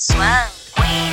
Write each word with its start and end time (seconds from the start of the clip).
Swan 0.00 0.46
Queen. 0.76 1.12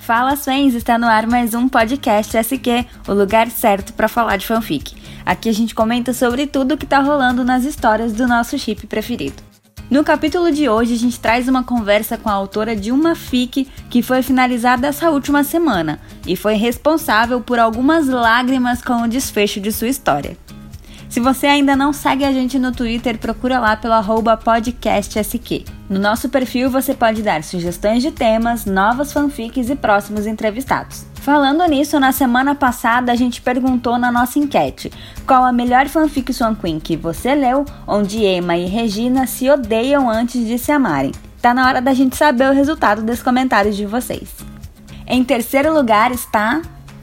Fala 0.00 0.36
Swens, 0.36 0.74
está 0.74 0.98
no 0.98 1.06
ar 1.06 1.26
mais 1.26 1.54
um 1.54 1.66
podcast 1.66 2.36
SQ, 2.36 2.86
o 3.08 3.14
lugar 3.14 3.50
certo 3.50 3.94
para 3.94 4.06
falar 4.06 4.36
de 4.36 4.46
fanfic. 4.46 4.94
Aqui 5.24 5.48
a 5.48 5.52
gente 5.52 5.74
comenta 5.74 6.12
sobre 6.12 6.46
tudo 6.46 6.76
que 6.76 6.84
tá 6.84 6.98
rolando 6.98 7.42
nas 7.42 7.64
histórias 7.64 8.12
do 8.12 8.28
nosso 8.28 8.58
chip 8.58 8.86
preferido. 8.86 9.42
No 9.90 10.04
capítulo 10.04 10.52
de 10.52 10.68
hoje, 10.68 10.92
a 10.92 10.98
gente 10.98 11.18
traz 11.18 11.48
uma 11.48 11.64
conversa 11.64 12.18
com 12.18 12.28
a 12.28 12.34
autora 12.34 12.76
de 12.76 12.92
uma 12.92 13.14
fic 13.14 13.66
que 13.88 14.02
foi 14.02 14.20
finalizada 14.20 14.88
essa 14.88 15.08
última 15.08 15.42
semana 15.42 15.98
e 16.26 16.36
foi 16.36 16.56
responsável 16.56 17.40
por 17.40 17.58
algumas 17.58 18.08
lágrimas 18.08 18.82
com 18.82 19.04
o 19.04 19.08
desfecho 19.08 19.58
de 19.58 19.72
sua 19.72 19.88
história. 19.88 20.36
Se 21.14 21.20
você 21.20 21.46
ainda 21.46 21.76
não 21.76 21.92
segue 21.92 22.24
a 22.24 22.32
gente 22.32 22.58
no 22.58 22.72
Twitter, 22.72 23.16
procura 23.18 23.60
lá 23.60 23.76
pelo 23.76 23.94
podcastSQ. 24.36 25.64
No 25.88 26.00
nosso 26.00 26.28
perfil 26.28 26.68
você 26.68 26.92
pode 26.92 27.22
dar 27.22 27.44
sugestões 27.44 28.02
de 28.02 28.10
temas, 28.10 28.66
novas 28.66 29.12
fanfics 29.12 29.70
e 29.70 29.76
próximos 29.76 30.26
entrevistados. 30.26 31.06
Falando 31.14 31.64
nisso, 31.68 32.00
na 32.00 32.10
semana 32.10 32.56
passada 32.56 33.12
a 33.12 33.14
gente 33.14 33.40
perguntou 33.40 33.96
na 33.96 34.10
nossa 34.10 34.40
enquete 34.40 34.90
qual 35.24 35.44
a 35.44 35.52
melhor 35.52 35.86
fanfic 35.86 36.32
Swan 36.32 36.56
Queen 36.56 36.80
que 36.80 36.96
você 36.96 37.32
leu, 37.32 37.64
onde 37.86 38.24
Emma 38.24 38.56
e 38.56 38.66
Regina 38.66 39.24
se 39.28 39.48
odeiam 39.48 40.10
antes 40.10 40.44
de 40.44 40.58
se 40.58 40.72
amarem. 40.72 41.12
Tá 41.40 41.54
na 41.54 41.68
hora 41.68 41.80
da 41.80 41.94
gente 41.94 42.16
saber 42.16 42.50
o 42.50 42.52
resultado 42.52 43.02
dos 43.02 43.22
comentários 43.22 43.76
de 43.76 43.86
vocês. 43.86 44.34
Em 45.06 45.22
terceiro 45.22 45.72
lugar 45.72 46.10
está 46.10 46.60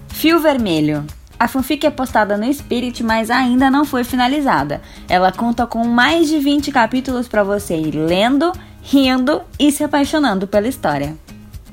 Fio 0.09 0.38
Vermelho. 0.41 1.02
A 1.41 1.48
fanfic 1.48 1.88
é 1.88 1.90
postada 1.90 2.38
no 2.38 2.54
Spirit, 2.54 3.04
mas 3.04 3.31
ainda 3.31 3.72
não 3.72 3.84
foi 3.84 4.04
finalizada. 4.04 4.80
Ela 5.09 5.31
conta 5.31 5.66
com 5.66 5.84
mais 5.88 6.30
de 6.30 6.38
20 6.38 6.72
capítulos 6.72 7.27
para 7.27 7.44
você 7.44 7.76
ir 7.76 7.95
lendo, 7.95 8.52
rindo 8.84 9.41
e 9.58 9.72
se 9.72 9.84
apaixonando 9.84 10.45
pela 10.45 10.67
história. 10.67 11.17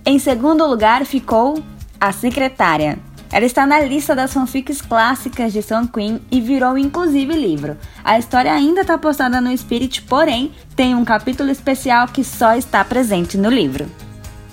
Em 0.06 0.18
segundo 0.18 0.66
lugar 0.66 1.04
ficou 1.04 1.62
A 2.00 2.12
Secretária. 2.12 2.98
Ela 3.30 3.44
está 3.44 3.66
na 3.66 3.78
lista 3.80 4.16
das 4.16 4.32
fanfics 4.32 4.80
clássicas 4.80 5.52
de 5.52 5.60
Sun 5.60 5.86
Queen 5.86 6.18
e 6.30 6.40
virou 6.40 6.78
inclusive 6.78 7.34
livro. 7.34 7.76
A 8.02 8.18
história 8.18 8.50
ainda 8.50 8.80
está 8.80 8.96
postada 8.96 9.38
no 9.38 9.54
Spirit, 9.54 10.00
porém 10.00 10.50
tem 10.74 10.94
um 10.94 11.04
capítulo 11.04 11.50
especial 11.50 12.08
que 12.08 12.24
só 12.24 12.56
está 12.56 12.82
presente 12.86 13.36
no 13.36 13.50
livro. 13.50 13.84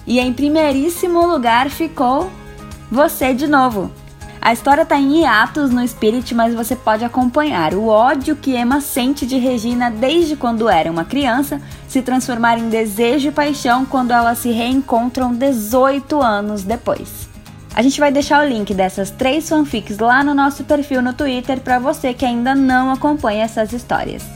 E 0.06 0.20
em 0.20 0.34
primeiríssimo 0.34 1.26
lugar 1.26 1.70
ficou 1.70 2.30
Você 2.92 3.34
de 3.34 3.48
Novo, 3.48 3.90
a 4.46 4.54
história 4.54 4.84
está 4.84 4.96
em 4.96 5.22
hiatos 5.22 5.72
no 5.72 5.86
Spirit, 5.88 6.36
mas 6.36 6.54
você 6.54 6.76
pode 6.76 7.04
acompanhar 7.04 7.74
o 7.74 7.88
ódio 7.88 8.36
que 8.36 8.56
Emma 8.56 8.80
sente 8.80 9.26
de 9.26 9.40
Regina 9.40 9.90
desde 9.90 10.36
quando 10.36 10.70
era 10.70 10.92
uma 10.92 11.04
criança 11.04 11.60
se 11.88 12.00
transformar 12.04 12.60
em 12.60 12.70
desejo 12.70 13.30
e 13.30 13.32
paixão 13.32 13.86
quando 13.86 14.12
elas 14.12 14.38
se 14.38 14.52
reencontram 14.52 15.34
18 15.34 16.22
anos 16.22 16.62
depois. 16.62 17.28
A 17.74 17.82
gente 17.82 18.00
vai 18.00 18.12
deixar 18.12 18.46
o 18.46 18.48
link 18.48 18.72
dessas 18.72 19.10
três 19.10 19.50
fanfics 19.50 19.98
lá 19.98 20.24
no 20.24 20.36
nosso 20.36 20.64
perfil 20.64 21.02
no 21.02 21.14
Twitter 21.14 21.60
para 21.60 21.80
você 21.80 22.14
que 22.14 22.24
ainda 22.24 22.54
não 22.54 22.92
acompanha 22.92 23.46
essas 23.46 23.74
histórias. 23.74 24.35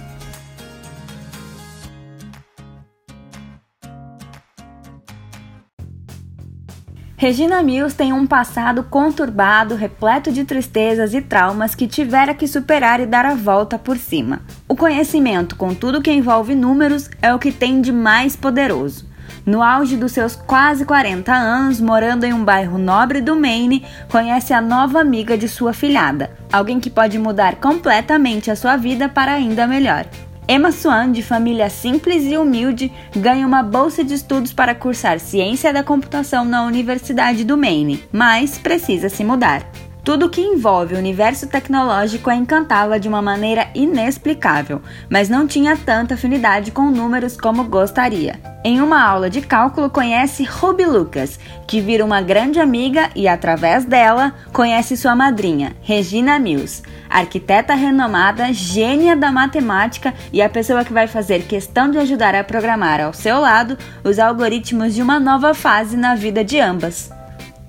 Regina 7.20 7.62
Mills 7.62 7.98
tem 7.98 8.14
um 8.14 8.26
passado 8.26 8.82
conturbado, 8.82 9.76
repleto 9.76 10.32
de 10.32 10.46
tristezas 10.46 11.14
e 11.14 11.20
traumas 11.20 11.76
que 11.76 11.86
tivera 11.86 12.34
que 12.34 12.48
superar 12.48 13.02
e 13.02 13.06
dar 13.06 13.26
a 13.26 13.36
volta 13.36 13.78
por 13.78 13.98
cima. 13.98 14.40
O 14.70 14.74
conhecimento 14.74 15.58
com 15.58 15.76
tudo 15.76 16.02
que 16.02 16.10
envolve 16.10 16.56
números 16.56 17.10
é 17.22 17.34
o 17.34 17.38
que 17.38 17.52
tem 17.52 17.82
de 17.82 17.92
mais 17.92 18.38
poderoso. 18.38 19.06
No 19.46 19.62
auge 19.62 19.98
dos 19.98 20.14
seus 20.14 20.34
quase 20.34 20.86
40 20.86 21.34
anos, 21.34 21.82
morando 21.82 22.24
em 22.24 22.32
um 22.32 22.46
bairro 22.46 22.78
nobre 22.78 23.20
do 23.20 23.36
Maine, 23.36 23.86
conhece 24.10 24.54
a 24.54 24.62
nova 24.62 25.02
amiga 25.02 25.38
de 25.38 25.50
sua 25.50 25.74
filhada, 25.74 26.32
alguém 26.54 26.80
que 26.80 26.90
pode 26.90 27.20
mudar 27.20 27.58
completamente 27.58 28.50
a 28.50 28.56
sua 28.56 28.78
vida 28.78 29.10
para 29.10 29.34
ainda 29.34 29.68
melhor. 29.68 30.06
Emma 30.52 30.72
Swan, 30.72 31.12
de 31.12 31.22
família 31.22 31.70
simples 31.70 32.24
e 32.26 32.36
humilde, 32.36 32.92
ganha 33.16 33.46
uma 33.46 33.62
bolsa 33.62 34.04
de 34.04 34.16
estudos 34.16 34.52
para 34.52 34.74
cursar 34.74 35.20
ciência 35.20 35.72
da 35.72 35.84
computação 35.84 36.44
na 36.44 36.64
Universidade 36.64 37.44
do 37.44 37.56
Maine, 37.56 38.04
mas 38.12 38.58
precisa 38.58 39.10
se 39.10 39.24
mudar. 39.24 39.64
Tudo 40.10 40.28
que 40.28 40.42
envolve 40.42 40.96
o 40.96 40.98
universo 40.98 41.46
tecnológico 41.46 42.32
é 42.32 42.36
encantá-la 42.36 42.98
de 42.98 43.08
uma 43.08 43.22
maneira 43.22 43.70
inexplicável, 43.76 44.82
mas 45.08 45.30
não 45.30 45.46
tinha 45.46 45.78
tanta 45.78 46.16
afinidade 46.16 46.72
com 46.72 46.90
números 46.90 47.38
como 47.38 47.66
gostaria. 47.66 48.40
Em 48.64 48.82
uma 48.82 49.04
aula 49.04 49.30
de 49.30 49.40
cálculo, 49.40 49.88
conhece 49.88 50.44
Ruby 50.44 50.88
Lucas, 50.88 51.40
que 51.68 51.80
vira 51.80 52.04
uma 52.04 52.24
grande 52.24 52.60
amiga 52.60 53.12
e, 53.16 53.28
através 53.28 53.86
dela, 53.86 54.34
conhece 54.52 54.98
sua 54.98 55.16
madrinha, 55.16 55.76
Regina 55.84 56.40
Mills, 56.40 56.82
arquiteta 57.08 57.76
renomada, 57.76 58.52
gênia 58.52 59.16
da 59.16 59.32
matemática 59.32 60.12
e 60.34 60.42
a 60.42 60.50
pessoa 60.50 60.84
que 60.84 60.92
vai 60.92 61.06
fazer 61.06 61.44
questão 61.44 61.92
de 61.92 62.00
ajudar 62.00 62.34
a 62.34 62.44
programar 62.44 63.00
ao 63.00 63.14
seu 63.14 63.40
lado 63.40 63.78
os 64.04 64.18
algoritmos 64.18 64.96
de 64.96 65.04
uma 65.04 65.20
nova 65.20 65.54
fase 65.54 65.96
na 65.96 66.16
vida 66.16 66.44
de 66.44 66.60
ambas. 66.60 67.19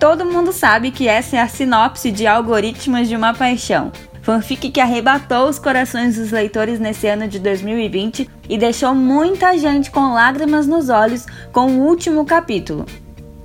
Todo 0.01 0.25
mundo 0.25 0.51
sabe 0.51 0.91
que 0.91 1.07
essa 1.07 1.37
é 1.37 1.41
a 1.41 1.47
sinopse 1.47 2.11
de 2.11 2.27
Algoritmos 2.27 3.07
de 3.07 3.15
uma 3.15 3.35
Paixão. 3.35 3.93
Fanfic 4.23 4.71
que 4.71 4.81
arrebatou 4.81 5.47
os 5.47 5.59
corações 5.59 6.17
dos 6.17 6.31
leitores 6.31 6.81
nesse 6.81 7.07
ano 7.07 7.29
de 7.29 7.39
2020 7.39 8.27
e 8.49 8.57
deixou 8.57 8.95
muita 8.95 9.59
gente 9.59 9.91
com 9.91 10.15
lágrimas 10.15 10.67
nos 10.67 10.89
olhos 10.89 11.27
com 11.53 11.67
o 11.67 11.87
último 11.87 12.25
capítulo. 12.25 12.87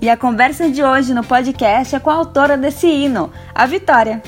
E 0.02 0.10
a 0.10 0.16
conversa 0.16 0.70
de 0.70 0.82
hoje 0.82 1.14
no 1.14 1.26
podcast 1.26 1.94
é 1.94 2.00
com 2.00 2.10
a 2.10 2.16
autora 2.16 2.58
desse 2.58 2.88
hino, 2.88 3.30
a 3.54 3.66
Vitória. 3.66 4.24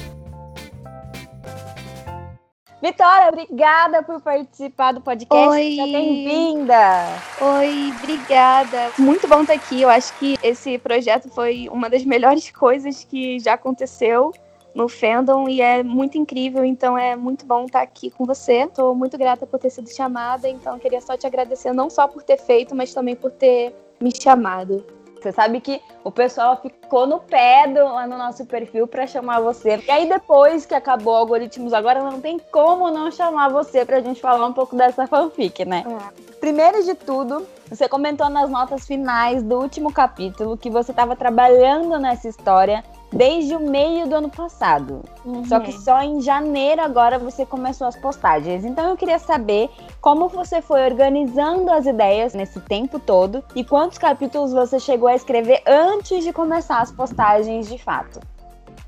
Vitória, 2.82 3.30
obrigada 3.30 4.04
por 4.04 4.22
participar 4.22 4.92
do 4.92 5.02
podcast. 5.02 5.50
Oi. 5.50 5.64
Seja 5.64 5.84
bem-vinda. 5.86 7.08
Oi, 7.42 7.94
obrigada. 7.98 8.92
Muito 9.00 9.28
bom 9.28 9.42
estar 9.42 9.54
aqui. 9.54 9.82
Eu 9.82 9.90
acho 9.90 10.14
que 10.20 10.38
esse 10.44 10.78
projeto 10.78 11.28
foi 11.30 11.68
uma 11.72 11.90
das 11.90 12.04
melhores 12.04 12.52
coisas 12.52 13.04
que 13.04 13.40
já 13.40 13.54
aconteceu 13.54 14.32
no 14.76 14.88
fandom 14.88 15.50
e 15.50 15.60
é 15.60 15.82
muito 15.82 16.20
incrível, 16.20 16.64
então 16.64 16.96
é 16.96 17.16
muito 17.16 17.48
bom 17.48 17.66
estar 17.66 17.82
aqui 17.82 18.12
com 18.12 18.26
você. 18.26 18.66
Estou 18.66 18.94
muito 18.94 19.18
grata 19.18 19.48
por 19.48 19.60
ter 19.60 19.72
sido 19.72 19.90
chamada, 19.90 20.48
então 20.48 20.78
queria 20.78 21.02
só 21.02 21.18
te 21.18 21.26
agradecer 21.26 21.74
não 21.74 21.90
só 21.90 22.08
por 22.08 22.22
ter 22.22 22.38
feito, 22.38 22.76
mas 22.76 22.94
também 22.94 23.16
por 23.16 23.32
ter 23.32 23.74
me 24.00 24.12
chamado. 24.16 24.86
Você 25.22 25.32
sabe 25.32 25.60
que 25.60 25.82
o 26.04 26.12
pessoal 26.12 26.58
ficou 26.62 27.08
no 27.08 27.20
pé 27.20 27.68
do, 27.68 27.84
lá 27.84 28.06
no 28.08 28.18
nosso 28.18 28.46
perfil 28.46 28.88
para 28.88 29.08
chamar 29.08 29.40
você. 29.40 29.84
E 29.88 29.92
aí, 29.92 30.08
depois 30.08 30.66
que 30.66 30.76
acabou 30.76 31.14
o 31.14 31.18
algoritmos, 31.18 31.74
agora 31.74 32.04
não 32.04 32.22
tem 32.22 32.40
como 32.52 32.90
não 32.92 33.12
chamar 33.12 33.50
você 33.50 33.84
pra 33.86 34.00
gente 34.00 34.22
falar 34.22 34.46
um 34.46 34.54
pouco 34.54 34.76
dessa 34.76 35.08
fanfic, 35.08 35.66
né? 35.66 35.84
É. 35.86 36.36
Primeiro 36.40 36.84
de 36.84 36.94
tudo, 36.94 37.48
você 37.68 37.90
comentou 37.90 38.30
nas 38.30 38.50
notas 38.50 38.86
finais 38.86 39.42
do 39.42 39.60
último 39.60 39.92
capítulo 39.92 40.58
que 40.58 40.70
você 40.70 40.92
estava 40.92 41.16
trabalhando 41.16 42.00
nessa 42.00 42.28
história 42.28 42.84
desde 43.12 43.56
o 43.56 43.59
meio 43.59 44.07
do 44.07 44.16
ano 44.16 44.29
passado. 44.29 45.03
Uhum. 45.25 45.45
Só 45.45 45.59
que 45.59 45.72
só 45.72 46.01
em 46.01 46.22
janeiro 46.22 46.81
agora 46.81 47.18
você 47.18 47.45
começou 47.45 47.88
as 47.88 47.95
postagens. 47.95 48.66
Então 48.66 48.90
eu 48.90 48.97
queria 48.97 49.19
saber 49.19 49.69
como 50.01 50.28
você 50.28 50.62
foi 50.62 50.84
organizando 50.84 51.72
as 51.72 51.85
ideias 51.85 52.34
nesse 52.34 52.59
tempo 52.62 53.00
todo 53.00 53.44
e 53.56 53.63
quantos 53.63 53.97
capítulos 53.97 54.53
você 54.53 54.79
chegou 54.79 55.07
a 55.07 55.16
escrever 55.16 55.62
antes 55.66 56.23
de 56.23 56.34
começar 56.34 56.81
as 56.81 56.91
postagens 56.91 57.68
de 57.68 57.78
fato. 57.78 58.19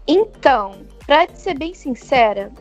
Então, 0.07 0.72
pra 1.06 1.28
ser 1.34 1.57
bem 1.57 1.74
sincera, 1.74 2.51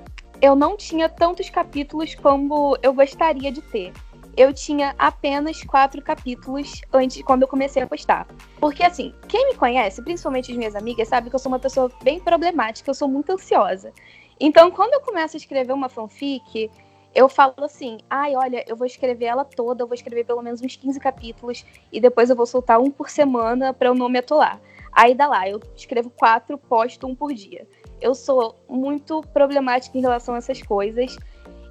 eu 0.40 0.54
não 0.54 0.76
tinha 0.76 1.08
tantos 1.08 1.50
capítulos 1.50 2.14
como 2.14 2.76
eu 2.82 2.92
gostaria 2.92 3.50
de 3.50 3.62
ter. 3.62 3.92
Eu 4.38 4.54
tinha 4.54 4.94
apenas 4.96 5.64
quatro 5.64 6.00
capítulos 6.00 6.80
antes 6.92 7.20
quando 7.22 7.42
eu 7.42 7.48
comecei 7.48 7.82
a 7.82 7.88
postar. 7.88 8.24
Porque 8.60 8.84
assim, 8.84 9.12
quem 9.26 9.48
me 9.48 9.56
conhece, 9.56 10.00
principalmente 10.00 10.52
as 10.52 10.56
minhas 10.56 10.76
amigas, 10.76 11.08
sabe 11.08 11.28
que 11.28 11.34
eu 11.34 11.40
sou 11.40 11.50
uma 11.50 11.58
pessoa 11.58 11.90
bem 12.04 12.20
problemática, 12.20 12.88
eu 12.88 12.94
sou 12.94 13.08
muito 13.08 13.32
ansiosa. 13.32 13.92
Então, 14.38 14.70
quando 14.70 14.94
eu 14.94 15.00
começo 15.00 15.36
a 15.36 15.38
escrever 15.38 15.72
uma 15.72 15.88
fanfic, 15.88 16.70
eu 17.12 17.28
falo 17.28 17.64
assim: 17.64 17.98
ai, 18.08 18.36
olha, 18.36 18.64
eu 18.68 18.76
vou 18.76 18.86
escrever 18.86 19.24
ela 19.24 19.44
toda, 19.44 19.82
eu 19.82 19.88
vou 19.88 19.94
escrever 19.96 20.24
pelo 20.24 20.40
menos 20.40 20.62
uns 20.62 20.76
15 20.76 21.00
capítulos 21.00 21.66
e 21.90 22.00
depois 22.00 22.30
eu 22.30 22.36
vou 22.36 22.46
soltar 22.46 22.78
um 22.78 22.92
por 22.92 23.10
semana 23.10 23.74
para 23.74 23.88
eu 23.88 23.94
não 23.94 24.08
me 24.08 24.20
atolar. 24.20 24.60
Aí 24.92 25.16
dá 25.16 25.26
lá, 25.26 25.48
eu 25.48 25.60
escrevo 25.74 26.10
quatro, 26.10 26.56
posto 26.56 27.08
um 27.08 27.14
por 27.14 27.34
dia. 27.34 27.66
Eu 28.00 28.14
sou 28.14 28.54
muito 28.68 29.20
problemática 29.32 29.98
em 29.98 30.00
relação 30.00 30.36
a 30.36 30.38
essas 30.38 30.62
coisas 30.62 31.16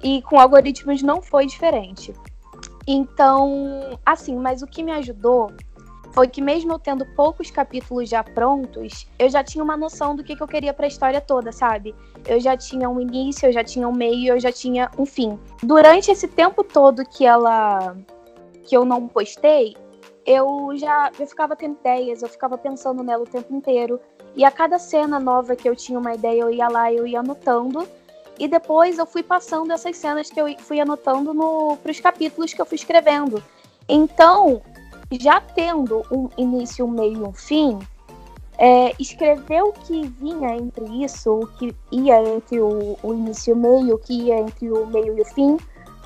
e 0.04 0.20
com 0.20 0.38
algoritmos 0.38 1.02
não 1.02 1.22
foi 1.22 1.46
diferente. 1.46 2.12
Então, 2.90 3.98
assim, 4.04 4.34
mas 4.34 4.62
o 4.62 4.66
que 4.66 4.82
me 4.82 4.92
ajudou 4.92 5.52
foi 6.12 6.26
que 6.26 6.40
mesmo 6.40 6.72
eu 6.72 6.78
tendo 6.78 7.04
poucos 7.14 7.50
capítulos 7.50 8.08
já 8.08 8.24
prontos, 8.24 9.06
eu 9.18 9.28
já 9.28 9.44
tinha 9.44 9.62
uma 9.62 9.76
noção 9.76 10.16
do 10.16 10.24
que, 10.24 10.34
que 10.34 10.42
eu 10.42 10.48
queria 10.48 10.72
para 10.72 10.86
a 10.86 10.88
história 10.88 11.20
toda, 11.20 11.52
sabe? 11.52 11.94
Eu 12.26 12.40
já 12.40 12.56
tinha 12.56 12.88
um 12.88 12.98
início, 12.98 13.46
eu 13.46 13.52
já 13.52 13.62
tinha 13.62 13.86
um 13.86 13.92
meio, 13.92 14.32
eu 14.32 14.40
já 14.40 14.50
tinha 14.50 14.90
um 14.98 15.04
fim. 15.04 15.38
Durante 15.62 16.10
esse 16.10 16.26
tempo 16.26 16.64
todo 16.64 17.04
que 17.04 17.26
ela 17.26 17.94
que 18.64 18.74
eu 18.74 18.86
não 18.86 19.06
postei, 19.06 19.76
eu 20.24 20.70
já 20.74 21.12
eu 21.20 21.26
ficava 21.26 21.54
tendo 21.54 21.76
ideias, 21.80 22.22
eu 22.22 22.28
ficava 22.28 22.56
pensando 22.56 23.02
nela 23.02 23.24
o 23.24 23.26
tempo 23.26 23.54
inteiro. 23.54 24.00
E 24.34 24.46
a 24.46 24.50
cada 24.50 24.78
cena 24.78 25.20
nova 25.20 25.54
que 25.54 25.68
eu 25.68 25.76
tinha 25.76 25.98
uma 25.98 26.14
ideia, 26.14 26.40
eu 26.40 26.50
ia 26.50 26.68
lá, 26.68 26.90
eu 26.90 27.06
ia 27.06 27.20
anotando. 27.20 27.86
E 28.38 28.46
depois 28.46 28.98
eu 28.98 29.06
fui 29.06 29.22
passando 29.22 29.72
essas 29.72 29.96
cenas 29.96 30.30
que 30.30 30.40
eu 30.40 30.46
fui 30.60 30.80
anotando 30.80 31.34
para 31.82 31.90
os 31.90 32.00
capítulos 32.00 32.54
que 32.54 32.60
eu 32.60 32.66
fui 32.66 32.76
escrevendo. 32.76 33.42
Então, 33.88 34.62
já 35.10 35.40
tendo 35.40 36.04
um 36.10 36.28
início, 36.36 36.84
um 36.84 36.90
meio 36.90 37.18
e 37.18 37.22
um 37.22 37.32
fim, 37.32 37.78
é, 38.58 38.92
escrever 38.98 39.62
o 39.62 39.72
que 39.72 40.06
vinha 40.06 40.56
entre 40.56 40.84
isso, 41.02 41.32
o 41.32 41.46
que 41.46 41.74
ia 41.90 42.22
entre 42.34 42.60
o, 42.60 42.98
o 43.02 43.14
início 43.14 43.52
e 43.52 43.54
o 43.54 43.56
meio, 43.56 43.94
o 43.94 43.98
que 43.98 44.12
ia 44.12 44.38
entre 44.38 44.70
o 44.70 44.86
meio 44.86 45.16
e 45.16 45.20
o 45.20 45.24
fim, 45.24 45.56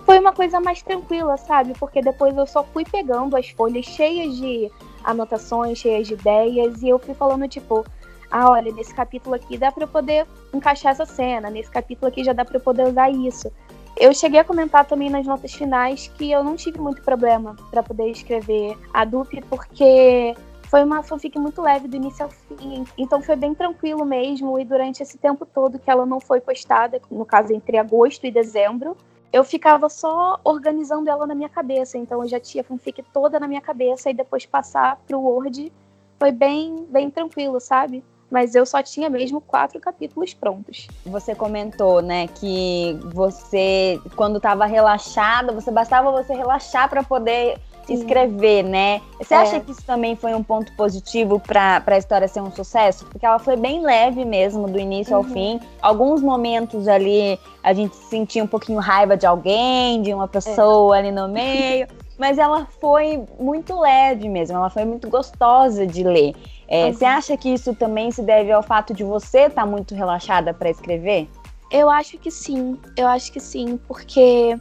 foi 0.05 0.19
uma 0.19 0.33
coisa 0.33 0.61
mais 0.61 0.83
tranquila, 0.83 1.37
sabe? 1.37 1.75
Porque 1.79 2.03
depois 2.03 2.37
eu 2.37 2.47
só 2.47 2.63
fui 2.65 2.85
pegando 2.85 3.37
as 3.37 3.49
folhas 3.51 3.87
cheias 3.87 4.37
de 4.37 4.71
anotações, 5.03 5.79
cheias 5.79 6.07
de 6.07 6.15
ideias, 6.15 6.83
e 6.83 6.89
eu 6.89 6.99
fui 6.99 7.15
falando, 7.15 7.49
tipo, 7.49 7.85
ah, 8.33 8.51
olha, 8.51 8.73
nesse 8.73 8.95
capítulo 8.95 9.35
aqui 9.35 9.59
dá 9.59 9.71
para 9.71 9.85
eu 9.85 9.89
poder 9.89 10.27
encaixar 10.55 10.93
essa 10.93 11.05
cena, 11.05 11.51
nesse 11.51 11.71
capítulo 11.71 12.09
aqui 12.09 12.25
já 12.25 12.33
dá 12.33 12.47
para 12.47 12.57
eu 12.57 12.61
poder 12.61 12.89
usar 12.89 13.11
isso. 13.11 13.53
Eu 13.95 14.15
cheguei 14.15 14.41
a 14.41 14.45
comentar 14.45 14.87
também 14.87 15.11
nas 15.11 15.27
notas 15.27 15.53
finais 15.53 16.09
que 16.09 16.33
eu 16.33 16.43
não 16.43 16.57
tive 16.57 16.81
muito 16.81 17.03
problema 17.03 17.55
para 17.71 17.83
poder 17.83 18.11
escrever 18.11 18.75
a 18.95 19.05
Dupe, 19.05 19.43
porque 19.51 20.35
foi 20.63 20.83
uma 20.83 21.03
fanfic 21.03 21.39
muito 21.39 21.61
leve 21.61 21.87
do 21.87 21.97
início 21.97 22.25
ao 22.25 22.31
fim, 22.31 22.85
então 22.97 23.21
foi 23.21 23.37
bem 23.37 23.55
tranquilo 23.55 24.03
mesmo. 24.07 24.59
E 24.59 24.65
durante 24.65 25.03
esse 25.03 25.19
tempo 25.19 25.45
todo 25.45 25.79
que 25.79 25.91
ela 25.91 26.07
não 26.07 26.19
foi 26.19 26.41
postada, 26.41 27.03
no 27.11 27.27
caso 27.27 27.53
entre 27.53 27.77
agosto 27.77 28.27
e 28.27 28.31
dezembro, 28.31 28.97
eu 29.31 29.45
ficava 29.45 29.91
só 29.91 30.41
organizando 30.43 31.11
ela 31.11 31.27
na 31.27 31.35
minha 31.35 31.51
cabeça. 31.51 31.99
Então 31.99 32.23
eu 32.23 32.29
já 32.29 32.41
tinha 32.41 32.63
a 32.63 32.65
fanfic 32.65 33.05
toda 33.13 33.39
na 33.39 33.47
minha 33.47 33.61
cabeça 33.61 34.09
e 34.09 34.15
depois 34.15 34.47
passar 34.47 34.99
pro 35.07 35.21
Word 35.21 35.71
foi 36.19 36.33
bem, 36.33 36.87
bem 36.89 37.11
tranquilo, 37.11 37.61
sabe? 37.61 38.03
Mas 38.33 38.55
eu 38.55 38.65
só 38.65 38.83
tinha 38.83 39.11
mesmo 39.11 39.43
quatro 39.43 39.79
capítulos 39.79 40.33
prontos. 40.33 40.89
Você 41.05 41.35
comentou, 41.35 42.01
né, 42.01 42.29
que 42.29 42.99
você, 43.13 44.01
quando 44.17 44.39
estava 44.39 44.65
relaxada, 44.65 45.53
você 45.53 45.71
bastava 45.71 46.11
você 46.11 46.33
relaxar 46.33 46.89
para 46.89 47.03
poder 47.03 47.59
Sim. 47.87 47.93
escrever, 47.93 48.63
né? 48.63 49.03
Você 49.19 49.35
é. 49.35 49.37
acha 49.37 49.61
que 49.61 49.71
isso 49.71 49.85
também 49.85 50.17
foi 50.17 50.33
um 50.33 50.43
ponto 50.43 50.75
positivo 50.77 51.39
para 51.39 51.83
a 51.87 51.99
história 51.99 52.27
ser 52.27 52.41
um 52.41 52.51
sucesso? 52.51 53.05
Porque 53.05 53.27
ela 53.27 53.39
foi 53.39 53.57
bem 53.57 53.83
leve 53.83 54.25
mesmo, 54.25 54.67
do 54.67 54.79
início 54.79 55.13
uhum. 55.13 55.19
ao 55.19 55.25
fim. 55.25 55.61
Alguns 55.83 56.23
momentos 56.23 56.89
ali 56.89 57.39
a 57.63 57.75
gente 57.75 57.95
sentia 57.95 58.43
um 58.43 58.47
pouquinho 58.47 58.79
raiva 58.79 59.15
de 59.15 59.27
alguém, 59.27 60.01
de 60.01 60.15
uma 60.15 60.27
pessoa 60.27 60.97
é. 60.97 61.01
ali 61.01 61.13
no 61.13 61.29
meio. 61.29 61.87
mas 62.23 62.39
ela 62.39 62.67
foi 62.81 63.25
muito 63.39 63.79
leve 63.81 64.29
mesmo, 64.29 64.57
ela 64.57 64.71
foi 64.71 64.85
muito 64.85 65.09
gostosa 65.11 65.85
de 65.85 66.05
ler. 66.05 66.35
É, 66.73 66.87
uhum. 66.87 66.93
Você 66.95 67.05
acha 67.05 67.37
que 67.37 67.53
isso 67.53 67.75
também 67.75 68.11
se 68.11 68.23
deve 68.23 68.51
ao 68.51 68.63
fato 68.63 68.95
de 68.95 69.05
você 69.05 69.41
estar 69.41 69.63
tá 69.63 69.67
muito 69.67 69.95
relaxada 69.95 70.55
para 70.55 70.71
escrever? 70.71 71.29
Eu 71.71 71.91
acho 71.91 72.17
que 72.17 72.31
sim, 72.31 72.81
eu 72.97 73.07
acho 73.07 73.31
que 73.31 73.39
sim, 73.39 73.77
porque 73.87 74.59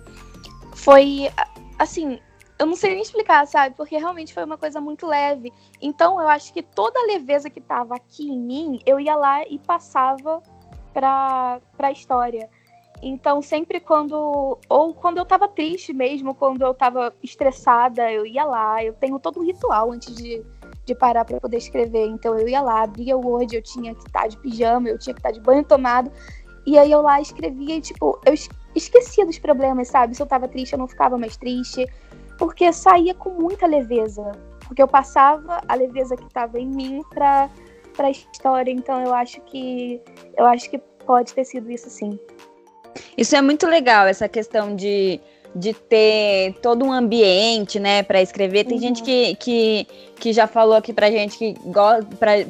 foi 0.76 1.32
assim, 1.80 2.20
eu 2.60 2.66
não 2.66 2.76
sei 2.76 2.92
nem 2.92 3.02
explicar, 3.02 3.48
sabe? 3.48 3.76
Porque 3.78 3.98
realmente 3.98 4.34
foi 4.34 4.44
uma 4.44 4.58
coisa 4.58 4.82
muito 4.82 5.08
leve. 5.08 5.54
Então 5.82 6.20
eu 6.20 6.28
acho 6.28 6.52
que 6.52 6.62
toda 6.62 7.00
a 7.00 7.06
leveza 7.06 7.50
que 7.50 7.62
tava 7.62 7.96
aqui 7.96 8.30
em 8.30 8.38
mim, 8.38 8.80
eu 8.86 9.00
ia 9.00 9.16
lá 9.16 9.48
e 9.48 9.58
passava 9.58 10.44
pra, 10.94 11.62
pra 11.78 11.94
história. 11.94 12.50
Então, 13.02 13.42
sempre 13.42 13.80
quando. 13.80 14.60
Ou 14.70 14.94
quando 14.94 15.18
eu 15.18 15.26
tava 15.26 15.48
triste 15.48 15.92
mesmo, 15.94 16.36
quando 16.36 16.62
eu 16.62 16.74
tava 16.74 17.14
estressada, 17.24 18.12
eu 18.12 18.26
ia 18.26 18.44
lá. 18.44 18.84
Eu 18.84 18.94
tenho 18.94 19.18
todo 19.18 19.40
um 19.40 19.44
ritual 19.44 19.92
antes 19.92 20.14
de, 20.14 20.44
de 20.92 20.96
parar 20.96 21.26
para 21.26 21.40
poder 21.40 21.58
escrever. 21.58 22.08
Então 22.08 22.38
eu 22.38 22.48
ia 22.48 22.62
lá, 22.62 22.84
abria 22.84 23.18
o 23.18 23.26
Word, 23.26 23.56
eu 23.56 23.62
tinha 23.62 23.94
que 23.96 24.06
estar 24.06 24.22
tá 24.22 24.28
de 24.28 24.38
pijama, 24.38 24.90
eu 24.90 25.00
tinha 25.00 25.14
que 25.14 25.20
estar 25.20 25.30
tá 25.30 25.34
de 25.34 25.40
banho 25.40 25.64
tomado. 25.64 26.12
E 26.66 26.78
aí 26.78 26.92
eu 26.92 27.02
lá 27.02 27.20
escrevia 27.20 27.76
e, 27.76 27.82
tipo, 27.82 28.20
eu 28.26 28.34
esquecia 28.76 29.26
dos 29.26 29.40
problemas, 29.40 29.88
sabe? 29.88 30.16
Se 30.16 30.22
eu 30.22 30.28
tava 30.28 30.48
triste, 30.48 30.74
eu 30.74 30.80
não 30.80 30.88
ficava 30.88 31.18
mais 31.18 31.38
triste. 31.38 31.88
Porque 32.38 32.72
saía 32.72 33.14
com 33.14 33.30
muita 33.32 33.66
leveza. 33.66 34.32
Porque 34.68 34.82
eu 34.82 34.88
passava 34.88 35.62
a 35.68 35.76
leveza 35.76 36.16
que 36.16 36.30
tava 36.30 36.60
em 36.60 36.68
mim 36.68 37.02
pra, 37.10 37.50
pra 37.96 38.12
história. 38.12 38.72
Então 38.72 39.02
eu 39.02 39.14
acho 39.14 39.42
que. 39.42 40.02
Eu 40.38 40.46
acho 40.46 40.70
que 40.70 40.78
pode 41.06 41.34
ter 41.34 41.46
sido 41.46 41.72
isso 41.72 41.90
sim. 41.90 42.20
Isso 43.18 43.36
é 43.36 43.42
muito 43.42 43.68
legal, 43.68 44.06
essa 44.06 44.28
questão 44.28 44.76
de 44.76 45.20
de 45.54 45.74
ter 45.74 46.54
todo 46.62 46.86
um 46.86 46.92
ambiente, 46.92 47.80
né, 47.80 48.04
para 48.04 48.22
escrever. 48.22 48.66
Tem 48.66 48.76
uhum. 48.76 48.82
gente 48.82 49.04
que, 49.04 49.36
que, 49.36 49.88
que 50.16 50.34
já 50.34 50.48
falou 50.48 50.76
aqui 50.76 50.94
pra 50.94 51.12
gente 51.12 51.38
que 51.38 51.56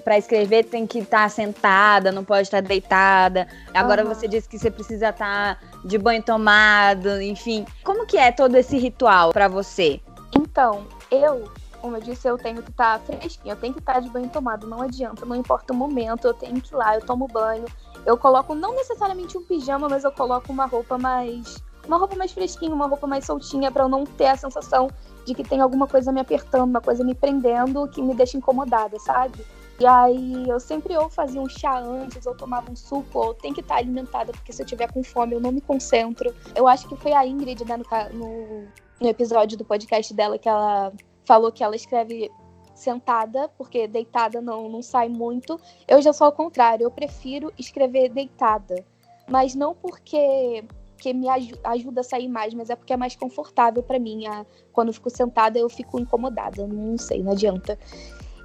para 0.03 0.17
escrever 0.17 0.65
tem 0.65 0.85
que 0.85 0.99
estar 0.99 1.23
tá 1.23 1.29
sentada, 1.29 2.11
não 2.11 2.23
pode 2.23 2.43
estar 2.43 2.61
tá 2.61 2.67
deitada. 2.67 3.47
Agora 3.73 4.03
uhum. 4.03 4.09
você 4.09 4.27
disse 4.27 4.47
que 4.47 4.59
você 4.59 4.69
precisa 4.69 5.09
estar 5.09 5.55
tá 5.55 5.59
de 5.83 5.97
banho 5.97 6.21
tomado, 6.21 7.21
enfim. 7.21 7.65
Como 7.83 8.05
que 8.05 8.17
é 8.17 8.31
todo 8.31 8.55
esse 8.55 8.77
ritual 8.77 9.31
para 9.31 9.47
você? 9.47 9.99
Então, 10.35 10.85
eu 11.09 11.49
como 11.81 11.97
eu 11.97 12.01
disse, 12.01 12.27
eu 12.27 12.37
tenho 12.37 12.61
que 12.61 12.69
estar 12.69 12.99
tá 12.99 13.05
fresquinha, 13.05 13.53
eu 13.53 13.57
tenho 13.57 13.73
que 13.73 13.79
estar 13.79 13.93
tá 13.93 13.99
de 13.99 14.09
banho 14.09 14.29
tomado, 14.29 14.67
não 14.67 14.83
adianta, 14.83 15.25
não 15.25 15.35
importa 15.35 15.73
o 15.73 15.75
momento, 15.75 16.27
eu 16.27 16.33
tenho 16.33 16.61
que 16.61 16.71
ir 16.71 16.77
lá, 16.77 16.93
eu 16.93 17.01
tomo 17.01 17.27
banho, 17.27 17.65
eu 18.05 18.15
coloco 18.15 18.53
não 18.53 18.75
necessariamente 18.75 19.35
um 19.35 19.43
pijama, 19.43 19.89
mas 19.89 20.03
eu 20.03 20.11
coloco 20.11 20.51
uma 20.51 20.67
roupa 20.67 20.99
mais 20.99 21.63
uma 21.91 21.97
roupa 21.97 22.15
mais 22.15 22.31
fresquinha, 22.31 22.73
uma 22.73 22.87
roupa 22.87 23.05
mais 23.05 23.25
soltinha, 23.25 23.69
para 23.69 23.83
eu 23.83 23.89
não 23.89 24.05
ter 24.05 24.27
a 24.27 24.37
sensação 24.37 24.89
de 25.25 25.35
que 25.35 25.43
tem 25.43 25.59
alguma 25.59 25.85
coisa 25.87 26.09
me 26.09 26.21
apertando, 26.21 26.69
uma 26.69 26.79
coisa 26.79 27.03
me 27.03 27.13
prendendo 27.13 27.85
que 27.89 28.01
me 28.01 28.15
deixa 28.15 28.37
incomodada, 28.37 28.97
sabe? 28.97 29.45
E 29.77 29.85
aí 29.85 30.47
eu 30.47 30.57
sempre 30.59 30.95
ou 30.95 31.09
fazia 31.09 31.41
um 31.41 31.49
chá 31.49 31.77
antes, 31.79 32.25
ou 32.25 32.33
tomava 32.33 32.71
um 32.71 32.75
suco, 32.75 33.19
ou 33.19 33.33
tem 33.33 33.53
que 33.53 33.59
estar 33.59 33.75
alimentada, 33.75 34.31
porque 34.31 34.53
se 34.53 34.61
eu 34.61 34.65
tiver 34.65 34.89
com 34.91 35.03
fome 35.03 35.33
eu 35.33 35.41
não 35.41 35.51
me 35.51 35.59
concentro. 35.59 36.33
Eu 36.55 36.65
acho 36.65 36.87
que 36.87 36.95
foi 36.95 37.11
a 37.11 37.25
Ingrid, 37.25 37.65
né, 37.65 37.75
no, 37.75 37.83
no, 38.17 38.67
no 39.01 39.07
episódio 39.09 39.57
do 39.57 39.65
podcast 39.65 40.13
dela, 40.13 40.37
que 40.37 40.47
ela 40.47 40.93
falou 41.25 41.51
que 41.51 41.61
ela 41.61 41.75
escreve 41.75 42.31
sentada, 42.73 43.49
porque 43.57 43.85
deitada 43.85 44.39
não, 44.39 44.69
não 44.69 44.81
sai 44.81 45.09
muito. 45.09 45.59
Eu 45.85 46.01
já 46.01 46.13
sou 46.13 46.25
ao 46.25 46.31
contrário, 46.31 46.85
eu 46.85 46.91
prefiro 46.91 47.51
escrever 47.57 48.09
deitada. 48.09 48.85
Mas 49.27 49.55
não 49.55 49.73
porque 49.73 50.63
porque 51.01 51.13
me 51.13 51.27
ajuda 51.27 52.01
a 52.01 52.03
sair 52.03 52.27
mais, 52.27 52.53
mas 52.53 52.69
é 52.69 52.75
porque 52.75 52.93
é 52.93 52.97
mais 52.97 53.15
confortável 53.15 53.81
para 53.81 53.97
mim. 53.97 54.27
A, 54.27 54.45
quando 54.71 54.89
eu 54.89 54.93
fico 54.93 55.09
sentada, 55.09 55.57
eu 55.57 55.67
fico 55.67 55.99
incomodada. 55.99 56.67
Não 56.67 56.95
sei, 56.95 57.23
não 57.23 57.31
adianta. 57.31 57.77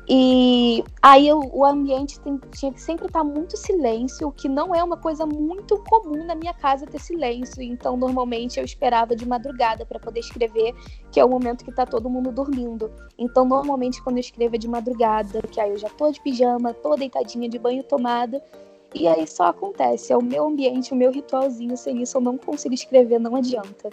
E 0.08 0.84
aí 1.02 1.26
eu, 1.26 1.40
o 1.52 1.64
ambiente 1.64 2.18
tem, 2.20 2.38
tinha 2.52 2.72
que 2.72 2.80
sempre 2.80 3.06
estar 3.06 3.24
muito 3.24 3.56
silêncio, 3.56 4.28
o 4.28 4.32
que 4.32 4.48
não 4.48 4.72
é 4.72 4.82
uma 4.82 4.96
coisa 4.96 5.26
muito 5.26 5.82
comum 5.82 6.24
na 6.24 6.34
minha 6.34 6.54
casa 6.54 6.86
ter 6.86 7.00
silêncio. 7.00 7.60
Então, 7.60 7.96
normalmente 7.96 8.58
eu 8.58 8.64
esperava 8.64 9.14
de 9.14 9.28
madrugada 9.28 9.84
para 9.84 9.98
poder 9.98 10.20
escrever, 10.20 10.74
que 11.10 11.20
é 11.20 11.24
o 11.24 11.28
momento 11.28 11.64
que 11.64 11.72
tá 11.72 11.84
todo 11.84 12.08
mundo 12.08 12.30
dormindo. 12.32 12.90
Então, 13.18 13.44
normalmente 13.44 14.02
quando 14.02 14.16
eu 14.16 14.20
escrevo 14.20 14.54
é 14.54 14.58
de 14.58 14.68
madrugada, 14.68 15.42
que 15.42 15.60
aí 15.60 15.70
eu 15.72 15.78
já 15.78 15.90
tô 15.90 16.10
de 16.10 16.22
pijama, 16.22 16.72
tô 16.72 16.94
deitadinha 16.94 17.48
de 17.48 17.58
banho 17.58 17.82
tomada, 17.82 18.42
e 18.94 19.06
aí 19.06 19.26
só 19.26 19.44
acontece, 19.44 20.12
é 20.12 20.16
o 20.16 20.22
meu 20.22 20.46
ambiente, 20.46 20.92
o 20.92 20.96
meu 20.96 21.10
ritualzinho, 21.10 21.76
sem 21.76 22.02
isso 22.02 22.16
eu 22.16 22.20
não 22.20 22.38
consigo 22.38 22.74
escrever, 22.74 23.18
não 23.18 23.36
adianta. 23.36 23.90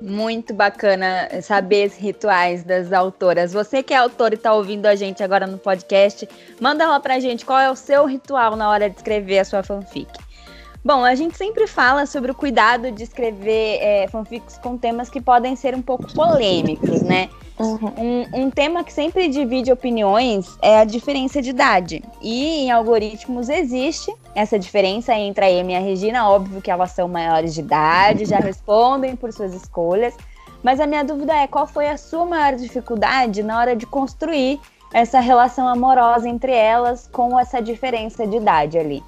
Muito 0.00 0.54
bacana 0.54 1.28
saber 1.42 1.84
esses 1.84 1.98
rituais 1.98 2.64
das 2.64 2.90
autoras. 2.90 3.52
Você 3.52 3.82
que 3.82 3.92
é 3.92 3.98
autora 3.98 4.34
e 4.34 4.36
está 4.36 4.54
ouvindo 4.54 4.86
a 4.86 4.94
gente 4.94 5.22
agora 5.22 5.46
no 5.46 5.58
podcast, 5.58 6.26
manda 6.58 6.88
lá 6.88 6.98
pra 6.98 7.20
gente 7.20 7.44
qual 7.44 7.58
é 7.58 7.70
o 7.70 7.76
seu 7.76 8.06
ritual 8.06 8.56
na 8.56 8.70
hora 8.70 8.88
de 8.88 8.96
escrever 8.96 9.40
a 9.40 9.44
sua 9.44 9.62
fanfic. 9.62 10.08
Bom, 10.82 11.04
a 11.04 11.14
gente 11.14 11.36
sempre 11.36 11.66
fala 11.66 12.06
sobre 12.06 12.30
o 12.30 12.34
cuidado 12.34 12.90
de 12.90 13.02
escrever 13.02 13.78
é, 13.82 14.08
fanfics 14.08 14.56
com 14.58 14.78
temas 14.78 15.10
que 15.10 15.20
podem 15.20 15.54
ser 15.54 15.74
um 15.74 15.82
pouco 15.82 16.10
polêmicos, 16.14 17.02
né? 17.02 17.28
Uhum. 17.58 17.92
Um, 17.98 18.44
um, 18.44 18.50
tema 18.50 18.82
que 18.82 18.90
sempre 18.90 19.28
divide 19.28 19.70
opiniões 19.70 20.56
é 20.62 20.78
a 20.78 20.84
diferença 20.84 21.42
de 21.42 21.50
idade. 21.50 22.02
E 22.22 22.62
em 22.62 22.70
algoritmos 22.70 23.50
existe 23.50 24.10
essa 24.34 24.58
diferença 24.58 25.14
entre 25.14 25.44
a 25.44 25.48
Amy 25.48 25.74
e 25.74 25.76
a 25.76 25.80
Regina. 25.80 26.26
Óbvio 26.30 26.62
que 26.62 26.70
elas 26.70 26.92
são 26.92 27.06
maiores 27.06 27.52
de 27.52 27.60
idade, 27.60 28.24
já 28.24 28.38
respondem 28.38 29.14
por 29.14 29.30
suas 29.34 29.52
escolhas. 29.52 30.16
Mas 30.62 30.80
a 30.80 30.86
minha 30.86 31.04
dúvida 31.04 31.34
é 31.34 31.46
qual 31.46 31.66
foi 31.66 31.90
a 31.90 31.98
sua 31.98 32.24
maior 32.24 32.54
dificuldade 32.56 33.42
na 33.42 33.58
hora 33.58 33.76
de 33.76 33.84
construir 33.84 34.58
essa 34.94 35.20
relação 35.20 35.68
amorosa 35.68 36.26
entre 36.26 36.52
elas 36.52 37.06
com 37.12 37.38
essa 37.38 37.60
diferença 37.60 38.26
de 38.26 38.38
idade 38.38 38.78
ali? 38.78 39.02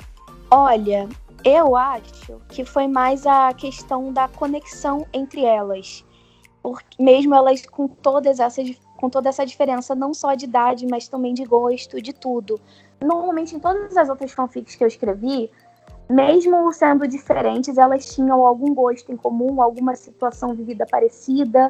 Olha, 0.50 1.08
eu 1.44 1.76
acho 1.76 2.40
que 2.48 2.64
foi 2.64 2.86
mais 2.86 3.26
a 3.26 3.52
questão 3.52 4.12
da 4.12 4.28
conexão 4.28 5.06
entre 5.12 5.44
elas. 5.44 6.04
Porque 6.62 7.02
mesmo 7.02 7.34
elas 7.34 7.66
com 7.66 7.88
todas 7.88 8.38
essas 8.38 8.76
com 9.02 9.10
toda 9.10 9.28
essa 9.28 9.44
diferença, 9.44 9.96
não 9.96 10.14
só 10.14 10.32
de 10.34 10.44
idade, 10.44 10.86
mas 10.88 11.08
também 11.08 11.34
de 11.34 11.44
gosto, 11.44 12.00
de 12.00 12.12
tudo. 12.12 12.60
Normalmente, 13.00 13.56
em 13.56 13.58
todas 13.58 13.96
as 13.96 14.08
outras 14.08 14.30
fanfics 14.30 14.76
que 14.76 14.84
eu 14.84 14.86
escrevi, 14.86 15.50
mesmo 16.08 16.72
sendo 16.72 17.08
diferentes, 17.08 17.76
elas 17.76 18.14
tinham 18.14 18.46
algum 18.46 18.72
gosto 18.72 19.10
em 19.10 19.16
comum, 19.16 19.60
alguma 19.60 19.96
situação 19.96 20.54
vivida 20.54 20.86
parecida. 20.86 21.68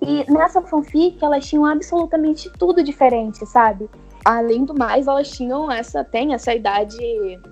E 0.00 0.24
nessa 0.32 0.62
fanfic, 0.62 1.22
elas 1.22 1.46
tinham 1.46 1.66
absolutamente 1.66 2.50
tudo 2.58 2.82
diferente, 2.82 3.44
sabe? 3.44 3.90
Além 4.24 4.64
do 4.64 4.74
mais, 4.74 5.06
elas 5.06 5.30
tinham 5.30 5.70
essa, 5.70 6.04
tem 6.04 6.34
essa 6.34 6.54
idade, 6.54 6.98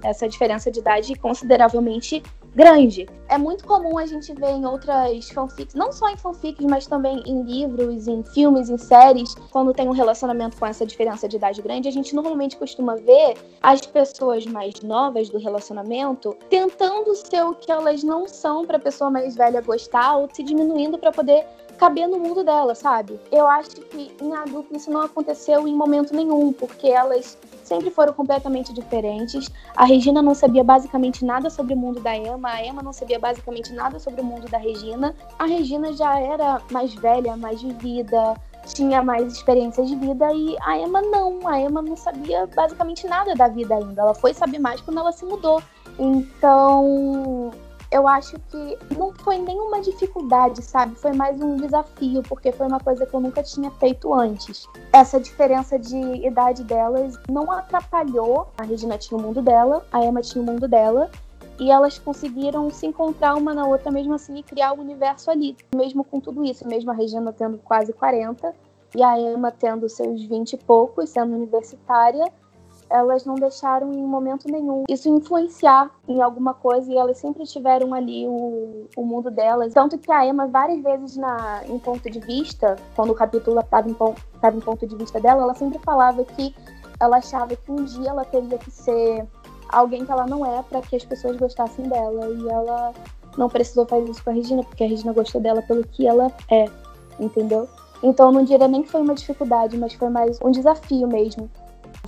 essa 0.02 0.28
diferença 0.28 0.70
de 0.70 0.80
idade 0.80 1.14
consideravelmente 1.14 2.22
grande. 2.54 3.06
É 3.28 3.38
muito 3.38 3.64
comum 3.64 3.98
a 3.98 4.06
gente 4.06 4.32
ver 4.34 4.50
em 4.50 4.66
outras 4.66 5.28
fanfics, 5.30 5.75
não 5.75 5.92
só 5.92 6.08
em 6.08 6.16
fanfics, 6.16 6.64
mas 6.66 6.87
também 6.87 7.22
em 7.26 7.42
livros, 7.42 8.08
em 8.08 8.22
filmes, 8.25 8.68
em 8.68 8.78
séries, 8.78 9.34
quando 9.52 9.72
tem 9.72 9.87
um 9.88 9.92
relacionamento 9.92 10.56
com 10.56 10.66
essa 10.66 10.84
diferença 10.84 11.28
de 11.28 11.37
idade 11.37 11.62
grande, 11.62 11.88
a 11.88 11.92
gente 11.92 12.14
normalmente 12.14 12.56
costuma 12.56 12.96
ver 12.96 13.37
as 13.62 13.82
pessoas 13.82 14.44
mais 14.46 14.80
novas 14.80 15.28
do 15.28 15.38
relacionamento 15.38 16.37
tentando 16.48 17.14
ser 17.14 17.44
o 17.44 17.54
que 17.54 17.70
elas 17.70 18.02
não 18.02 18.26
são 18.26 18.64
para 18.64 18.76
a 18.76 18.80
pessoa 18.80 19.10
mais 19.10 19.37
velha 19.37 19.60
gostar 19.60 20.16
ou 20.16 20.28
se 20.32 20.42
diminuindo 20.42 20.98
para 20.98 21.12
poder 21.12 21.46
caber 21.78 22.08
no 22.08 22.18
mundo 22.18 22.44
dela, 22.44 22.75
sabe? 22.75 23.18
Eu 23.30 23.47
acho 23.47 23.70
que 23.70 24.14
em 24.20 24.35
adulto 24.35 24.76
isso 24.76 24.90
não 24.90 25.00
aconteceu 25.02 25.66
em 25.66 25.75
momento 25.75 26.14
nenhum, 26.14 26.52
porque 26.52 26.88
elas 26.88 27.38
sempre 27.62 27.90
foram 27.90 28.12
completamente 28.12 28.73
diferentes. 28.73 29.49
A 29.76 29.85
Regina 29.85 30.20
não 30.20 30.35
sabia 30.35 30.64
basicamente 30.64 31.25
nada 31.25 31.49
sobre 31.49 31.75
o 31.75 31.76
mundo 31.76 32.00
da 32.00 32.16
Emma, 32.16 32.50
a 32.50 32.64
Emma 32.64 32.82
não 32.82 32.92
sabia 32.92 33.18
basicamente 33.18 33.73
nada 33.73 33.99
sobre 33.99 34.20
o 34.20 34.25
mundo 34.25 34.49
da 34.49 34.58
Regina. 34.58 35.14
A 35.38 35.47
Regina 35.47 35.92
já 35.92 36.18
era 36.18 36.61
mais 36.70 36.94
velha, 36.94 37.37
mais 37.37 37.62
vivida, 37.62 38.35
tinha 38.75 39.02
mais 39.02 39.32
experiências 39.32 39.88
de 39.88 39.97
vida 39.97 40.32
e 40.32 40.56
a 40.61 40.78
Emma 40.78 41.00
não. 41.00 41.47
A 41.47 41.61
Emma 41.61 41.80
não 41.80 41.97
sabia 41.97 42.47
basicamente 42.47 43.06
nada 43.06 43.35
da 43.35 43.49
vida 43.49 43.75
ainda. 43.75 44.02
Ela 44.02 44.14
foi 44.14 44.35
saber 44.35 44.58
mais 44.58 44.80
quando 44.80 44.99
ela 44.99 45.12
se 45.12 45.25
mudou. 45.25 45.62
Então, 45.99 47.50
eu 47.90 48.07
acho 48.07 48.38
que 48.50 48.78
não 48.97 49.12
foi 49.14 49.38
nenhuma 49.38 49.80
dificuldade, 49.80 50.62
sabe? 50.62 50.95
Foi 50.97 51.12
mais 51.12 51.40
um 51.40 51.57
desafio, 51.57 52.23
porque 52.23 52.52
foi 52.52 52.66
uma 52.66 52.80
coisa 52.80 53.07
que 53.07 53.14
eu 53.14 53.21
nunca 53.21 53.42
tinha 53.42 53.71
feito 53.73 54.12
antes. 54.12 54.66
Essa 54.92 55.18
diferença 55.18 55.78
de 55.78 55.97
idade 56.26 56.64
delas 56.64 57.18
não 57.30 57.50
atrapalhou. 57.50 58.49
A 58.59 58.62
Regina 58.62 58.99
tinha 58.99 59.18
o 59.18 59.23
mundo 59.23 59.40
dela, 59.40 59.87
a 59.90 60.04
Emma 60.04 60.21
tinha 60.21 60.42
o 60.42 60.47
mundo 60.47 60.68
dela. 60.68 61.11
E 61.59 61.73
elas 61.73 61.99
conseguiram 61.99 62.71
se 62.71 62.87
encontrar 62.87 63.35
uma 63.35 63.52
na 63.52 63.66
outra 63.66 63.90
mesmo 63.90 64.14
assim 64.14 64.37
e 64.37 64.42
criar 64.45 64.73
o 64.73 64.76
um 64.76 64.80
universo 64.80 65.30
ali. 65.30 65.57
Mesmo 65.75 66.04
com 66.04 66.21
tudo 66.21 66.45
isso, 66.45 66.68
mesmo 66.68 66.90
a 66.90 66.95
Regina 66.95 67.33
tendo 67.33 67.59
quase 67.59 67.92
40 67.92 68.54
e 68.95 69.02
a 69.02 69.18
Emma 69.18 69.50
tendo 69.50 69.88
seus 69.88 70.23
20 70.25 70.52
e 70.52 70.57
poucos, 70.57 71.11
sendo 71.11 71.35
universitária, 71.35 72.30
elas 72.90 73.25
não 73.25 73.35
deixaram 73.35 73.92
em 73.92 74.02
momento 74.02 74.50
nenhum 74.50 74.85
isso 74.88 75.09
influenciar 75.09 75.90
em 76.07 76.23
alguma 76.23 76.54
coisa 76.54 76.90
e 76.90 76.97
elas 76.97 77.18
sempre 77.18 77.45
tiveram 77.45 77.92
ali 77.95 78.26
o, 78.26 78.87
o 78.97 79.04
mundo 79.04 79.30
delas. 79.30 79.73
Tanto 79.75 79.99
que 79.99 80.11
a 80.11 80.26
Emma, 80.26 80.47
várias 80.47 80.83
vezes 80.83 81.16
na, 81.16 81.62
em 81.66 81.78
ponto 81.78 82.09
de 82.09 82.21
vista, 82.21 82.76
quando 82.97 83.11
o 83.11 83.14
capítulo 83.14 83.61
estava 83.61 83.88
em, 83.88 83.95
tava 84.40 84.57
em 84.57 84.61
ponto 84.61 84.87
de 84.87 84.97
vista 84.97 85.21
dela, 85.21 85.42
ela 85.42 85.54
sempre 85.54 85.78
falava 85.80 86.25
que 86.25 86.54
ela 87.00 87.18
achava 87.18 87.54
que 87.54 87.71
um 87.71 87.85
dia 87.85 88.11
ela 88.11 88.25
teria 88.25 88.59
que 88.59 88.71
ser 88.71 89.26
alguém 89.68 90.04
que 90.04 90.11
ela 90.11 90.26
não 90.26 90.45
é 90.45 90.62
para 90.62 90.80
que 90.80 90.97
as 90.97 91.04
pessoas 91.04 91.37
gostassem 91.37 91.87
dela. 91.88 92.28
E 92.28 92.49
ela 92.49 92.92
não 93.37 93.49
precisou 93.49 93.87
fazer 93.87 94.11
isso 94.11 94.23
com 94.25 94.30
a 94.30 94.33
Regina, 94.33 94.62
porque 94.64 94.85
a 94.85 94.88
Regina 94.88 95.12
gostou 95.12 95.40
dela 95.40 95.62
pelo 95.62 95.87
que 95.87 96.07
ela 96.07 96.33
é, 96.50 96.64
entendeu? 97.21 97.68
Então 98.02 98.26
eu 98.26 98.33
não 98.33 98.45
diria 98.45 98.68
nem 98.68 98.83
que 98.83 98.90
foi 98.90 99.00
uma 99.00 99.14
dificuldade, 99.14 99.76
mas 99.76 99.95
foi 99.95 100.09
mais 100.09 100.40
um 100.42 100.50
desafio 100.50 101.07
mesmo. 101.07 101.50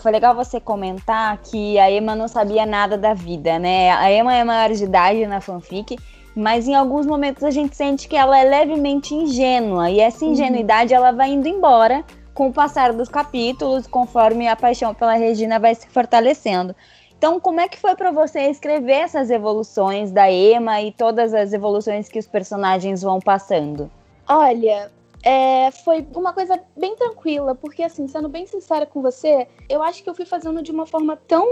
Foi 0.00 0.11
legal 0.11 0.35
você 0.35 0.59
comentar 0.59 1.37
que 1.38 1.78
a 1.78 1.90
Emma 1.90 2.14
não 2.14 2.26
sabia 2.26 2.64
nada 2.64 2.97
da 2.97 3.12
vida, 3.14 3.59
né? 3.59 3.90
A 3.92 4.11
Emma 4.11 4.35
é 4.35 4.42
maior 4.42 4.71
de 4.71 4.85
idade 4.85 5.26
na 5.26 5.40
fanfic, 5.40 5.99
mas 6.35 6.66
em 6.66 6.75
alguns 6.75 7.07
momentos 7.07 7.45
a 7.45 7.50
gente 7.50 7.76
sente 7.76 8.09
que 8.09 8.16
ela 8.16 8.38
é 8.38 8.45
levemente 8.45 9.14
ingênua 9.14 9.90
e 9.90 10.00
essa 10.00 10.25
uhum. 10.25 10.33
ingenuidade 10.33 10.92
uhum. 10.92 10.99
ela 10.99 11.12
vai 11.12 11.30
indo 11.30 11.49
embora 11.49 12.04
com 12.33 12.49
o 12.49 12.52
passar 12.52 12.92
dos 12.92 13.09
capítulos, 13.09 13.87
conforme 13.87 14.49
a 14.49 14.57
paixão 14.57 14.95
pela 14.95 15.14
Regina 15.14 15.59
vai 15.59 15.75
se 15.75 15.87
fortalecendo. 15.88 16.75
Então, 17.19 17.38
como 17.38 17.61
é 17.61 17.69
que 17.69 17.78
foi 17.78 17.95
para 17.95 18.11
você 18.11 18.49
escrever 18.49 19.02
essas 19.02 19.28
evoluções 19.28 20.11
da 20.11 20.33
Emma 20.33 20.80
e 20.80 20.90
todas 20.90 21.35
as 21.35 21.52
evoluções 21.52 22.09
que 22.09 22.19
os 22.19 22.26
personagens 22.26 23.02
vão 23.02 23.21
passando? 23.21 23.90
Olha, 24.26 24.90
é, 25.23 25.71
foi 25.71 26.07
uma 26.15 26.33
coisa 26.33 26.59
bem 26.77 26.97
tranquila, 26.97 27.55
porque 27.55 27.83
assim, 27.83 28.09
sendo 28.09 28.29
bem 28.29 28.47
sincera 28.47 28.87
com 28.87 29.03
você, 29.03 29.47
eu 29.69 29.83
acho 29.83 30.03
que 30.03 30.09
eu 30.09 30.15
fui 30.15 30.25
fazendo 30.25 30.62
de 30.62 30.71
uma 30.71 30.87
forma 30.87 31.17
tão 31.17 31.47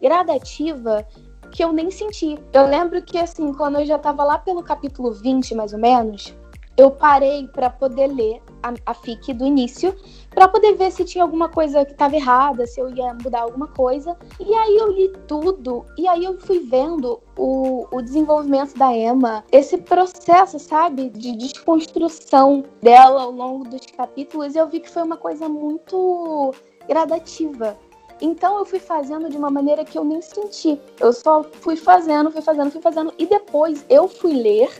gradativa 0.00 1.06
que 1.52 1.62
eu 1.62 1.72
nem 1.72 1.90
senti. 1.90 2.38
Eu 2.52 2.66
lembro 2.66 3.00
que 3.02 3.18
assim, 3.18 3.52
quando 3.54 3.78
eu 3.78 3.86
já 3.86 3.98
tava 3.98 4.24
lá 4.24 4.38
pelo 4.38 4.62
capítulo 4.62 5.12
20, 5.12 5.54
mais 5.54 5.72
ou 5.72 5.78
menos, 5.78 6.34
eu 6.78 6.92
parei 6.92 7.48
para 7.48 7.68
poder 7.68 8.06
ler 8.06 8.40
a, 8.62 8.72
a 8.86 8.94
FIC 8.94 9.34
do 9.34 9.44
início, 9.44 9.92
para 10.30 10.46
poder 10.46 10.74
ver 10.76 10.92
se 10.92 11.04
tinha 11.04 11.24
alguma 11.24 11.48
coisa 11.48 11.84
que 11.84 11.90
estava 11.90 12.14
errada, 12.14 12.64
se 12.68 12.80
eu 12.80 12.88
ia 12.94 13.12
mudar 13.14 13.40
alguma 13.40 13.66
coisa. 13.66 14.16
E 14.38 14.54
aí 14.54 14.76
eu 14.76 14.92
li 14.92 15.12
tudo, 15.26 15.84
e 15.98 16.06
aí 16.06 16.24
eu 16.24 16.38
fui 16.38 16.60
vendo 16.60 17.20
o, 17.36 17.88
o 17.90 18.00
desenvolvimento 18.00 18.78
da 18.78 18.96
Emma, 18.96 19.44
esse 19.50 19.76
processo, 19.76 20.60
sabe, 20.60 21.10
de 21.10 21.32
desconstrução 21.36 22.64
dela 22.80 23.22
ao 23.22 23.32
longo 23.32 23.68
dos 23.68 23.84
capítulos, 23.86 24.54
e 24.54 24.58
eu 24.58 24.68
vi 24.68 24.78
que 24.78 24.88
foi 24.88 25.02
uma 25.02 25.16
coisa 25.16 25.48
muito 25.48 26.54
gradativa. 26.86 27.76
Então 28.20 28.58
eu 28.58 28.64
fui 28.64 28.78
fazendo 28.78 29.28
de 29.28 29.36
uma 29.36 29.50
maneira 29.50 29.84
que 29.84 29.98
eu 29.98 30.04
nem 30.04 30.22
senti. 30.22 30.80
Eu 31.00 31.12
só 31.12 31.42
fui 31.42 31.76
fazendo, 31.76 32.30
fui 32.30 32.42
fazendo, 32.42 32.70
fui 32.70 32.80
fazendo, 32.80 33.12
e 33.18 33.26
depois 33.26 33.84
eu 33.88 34.06
fui 34.06 34.32
ler 34.32 34.70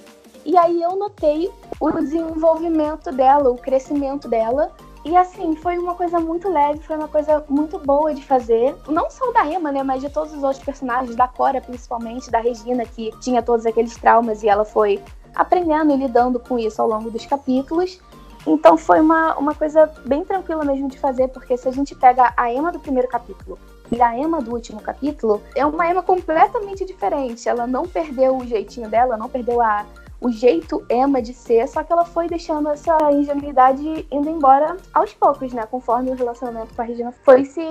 e 0.45 0.57
aí 0.57 0.83
eu 0.83 0.97
notei 0.97 1.51
o 1.81 1.91
desenvolvimento 1.91 3.13
dela, 3.13 3.51
o 3.51 3.57
crescimento 3.57 4.29
dela. 4.29 4.71
E 5.05 5.17
assim, 5.17 5.55
foi 5.57 5.79
uma 5.79 5.95
coisa 5.95 6.19
muito 6.19 6.51
leve, 6.51 6.81
foi 6.81 6.97
uma 6.97 7.09
coisa 7.09 7.45
muito 7.49 7.79
boa 7.79 8.13
de 8.13 8.25
fazer. 8.25 8.77
Não 8.89 9.11
só 9.11 9.33
da 9.33 9.47
Emma, 9.47 9.71
né? 9.71 9.83
Mas 9.83 10.03
de 10.03 10.11
todos 10.11 10.35
os 10.35 10.43
outros 10.43 10.63
personagens, 10.63 11.15
da 11.17 11.29
Cora 11.29 11.61
principalmente, 11.61 12.31
da 12.31 12.41
Regina, 12.41 12.85
que 12.85 13.11
tinha 13.21 13.43
todos 13.43 13.65
aqueles 13.65 13.97
traumas 13.97 14.43
e 14.43 14.49
ela 14.49 14.65
foi 14.65 15.03
aprendendo 15.35 15.93
e 15.93 15.97
lidando 15.97 16.41
com 16.41 16.59
isso 16.59 16.83
ao 16.83 16.89
longo 16.89 17.11
dos 17.11 17.25
capítulos. 17.25 18.01
Então 18.47 18.77
foi 18.77 19.01
uma, 19.01 19.37
uma 19.37 19.55
coisa 19.55 19.91
bem 20.07 20.25
tranquila 20.25 20.65
mesmo 20.65 20.89
de 20.89 20.99
fazer, 20.99 21.29
porque 21.29 21.57
se 21.57 21.69
a 21.69 21.73
gente 21.73 21.95
pega 21.95 22.33
a 22.37 22.53
Emma 22.53 22.73
do 22.73 22.79
primeiro 22.79 23.09
capítulo 23.09 23.59
e 23.91 24.01
a 24.01 24.17
Emma 24.17 24.41
do 24.41 24.53
último 24.53 24.81
capítulo, 24.81 25.43
é 25.55 25.65
uma 25.65 25.89
Emma 25.91 26.03
completamente 26.03 26.85
diferente. 26.85 27.49
Ela 27.49 27.67
não 27.67 27.87
perdeu 27.87 28.37
o 28.37 28.47
jeitinho 28.47 28.89
dela, 28.89 29.17
não 29.17 29.29
perdeu 29.29 29.61
a, 29.61 29.85
o 30.21 30.31
jeito 30.31 30.85
Emma 30.91 31.23
de 31.23 31.33
ser, 31.33 31.67
só 31.69 31.83
que 31.83 31.93
ela 31.93 32.05
foi 32.05 32.27
deixando 32.27 32.69
essa 32.69 32.97
ingenuidade 33.13 34.07
indo 34.11 34.29
embora 34.29 34.77
aos 34.93 35.13
poucos, 35.15 35.53
né? 35.53 35.65
Conforme 35.71 36.11
o 36.11 36.15
relacionamento 36.15 36.75
com 36.75 36.83
a 36.83 36.85
Regina 36.85 37.13
foi 37.25 37.45
se 37.45 37.63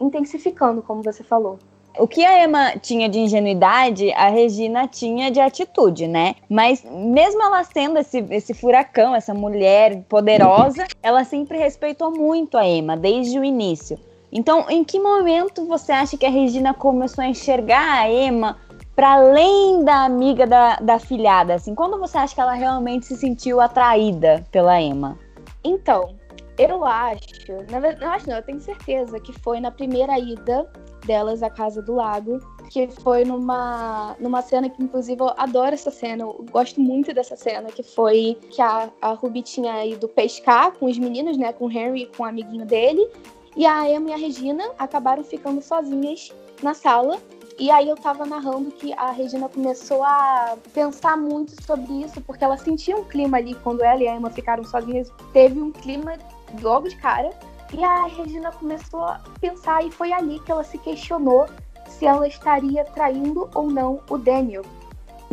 intensificando, 0.00 0.82
como 0.82 1.02
você 1.02 1.22
falou. 1.22 1.58
O 1.98 2.08
que 2.08 2.24
a 2.24 2.44
Emma 2.44 2.78
tinha 2.78 3.06
de 3.06 3.18
ingenuidade, 3.18 4.10
a 4.12 4.28
Regina 4.28 4.88
tinha 4.88 5.30
de 5.30 5.40
atitude, 5.40 6.08
né? 6.08 6.36
Mas 6.48 6.82
mesmo 6.84 7.42
ela 7.42 7.62
sendo 7.64 7.98
esse, 7.98 8.24
esse 8.30 8.54
furacão, 8.54 9.14
essa 9.14 9.34
mulher 9.34 10.02
poderosa, 10.08 10.86
ela 11.02 11.22
sempre 11.24 11.58
respeitou 11.58 12.10
muito 12.10 12.56
a 12.56 12.66
Emma, 12.66 12.96
desde 12.96 13.38
o 13.38 13.44
início. 13.44 13.98
Então, 14.32 14.64
em 14.70 14.82
que 14.82 14.98
momento 14.98 15.66
você 15.66 15.92
acha 15.92 16.16
que 16.16 16.24
a 16.24 16.30
Regina 16.30 16.72
começou 16.72 17.22
a 17.22 17.28
enxergar 17.28 18.00
a 18.00 18.10
Emma 18.10 18.56
para 18.94 19.14
além 19.14 19.84
da 19.84 20.04
amiga 20.04 20.46
da, 20.46 20.76
da 20.76 20.98
filhada? 20.98 21.54
Assim, 21.54 21.74
quando 21.74 21.98
você 21.98 22.18
acha 22.18 22.34
que 22.34 22.40
ela 22.40 22.54
realmente 22.54 23.06
se 23.06 23.16
sentiu 23.16 23.60
atraída 23.60 24.44
pela 24.50 24.80
Emma? 24.80 25.18
Então, 25.64 26.16
eu 26.58 26.84
acho, 26.84 27.52
na 27.70 27.80
verdade, 27.80 28.00
não 28.00 28.12
acho 28.12 28.28
não, 28.28 28.36
eu 28.36 28.42
tenho 28.42 28.60
certeza 28.60 29.18
que 29.18 29.32
foi 29.32 29.60
na 29.60 29.70
primeira 29.70 30.18
ida 30.18 30.70
delas 31.06 31.42
à 31.42 31.50
Casa 31.50 31.82
do 31.82 31.94
Lago, 31.94 32.38
que 32.70 32.88
foi 32.88 33.24
numa, 33.24 34.16
numa 34.20 34.42
cena 34.42 34.68
que, 34.68 34.82
inclusive, 34.82 35.20
eu 35.20 35.32
adoro 35.36 35.74
essa 35.74 35.90
cena, 35.90 36.22
eu 36.22 36.44
gosto 36.50 36.80
muito 36.80 37.12
dessa 37.12 37.36
cena, 37.36 37.68
que 37.70 37.82
foi 37.82 38.38
que 38.50 38.60
a, 38.60 38.90
a 39.00 39.12
Ruby 39.12 39.42
tinha 39.42 39.84
ido 39.84 40.08
pescar 40.08 40.72
com 40.72 40.86
os 40.86 40.98
meninos, 40.98 41.36
né, 41.36 41.52
com 41.52 41.66
o 41.66 41.70
Henry 41.70 42.02
e 42.02 42.06
com 42.06 42.22
o 42.22 42.26
amiguinho 42.26 42.64
dele, 42.64 43.08
e 43.56 43.66
a 43.66 43.90
Emma 43.90 44.10
e 44.10 44.12
a 44.12 44.16
Regina 44.16 44.70
acabaram 44.78 45.24
ficando 45.24 45.60
sozinhas 45.60 46.32
na 46.62 46.74
sala, 46.74 47.18
e 47.58 47.70
aí 47.70 47.88
eu 47.88 47.96
tava 47.96 48.24
narrando 48.24 48.70
que 48.72 48.92
a 48.94 49.10
Regina 49.10 49.48
começou 49.48 50.02
a 50.02 50.56
pensar 50.72 51.16
muito 51.16 51.62
sobre 51.62 52.02
isso, 52.02 52.20
porque 52.20 52.44
ela 52.44 52.56
sentia 52.56 52.96
um 52.96 53.04
clima 53.04 53.36
ali 53.36 53.54
quando 53.56 53.82
ela 53.82 54.02
e 54.02 54.08
a 54.08 54.16
Emma 54.16 54.30
ficaram 54.30 54.64
sozinhas. 54.64 55.10
Teve 55.32 55.60
um 55.60 55.70
clima 55.70 56.16
logo 56.60 56.88
de 56.88 56.96
cara. 56.96 57.30
E 57.72 57.82
a 57.82 58.06
Regina 58.06 58.52
começou 58.52 59.00
a 59.04 59.20
pensar, 59.40 59.84
e 59.84 59.90
foi 59.90 60.12
ali 60.12 60.38
que 60.40 60.52
ela 60.52 60.62
se 60.62 60.76
questionou 60.78 61.46
se 61.88 62.04
ela 62.04 62.28
estaria 62.28 62.84
traindo 62.84 63.48
ou 63.54 63.70
não 63.70 64.00
o 64.10 64.18
Daniel. 64.18 64.62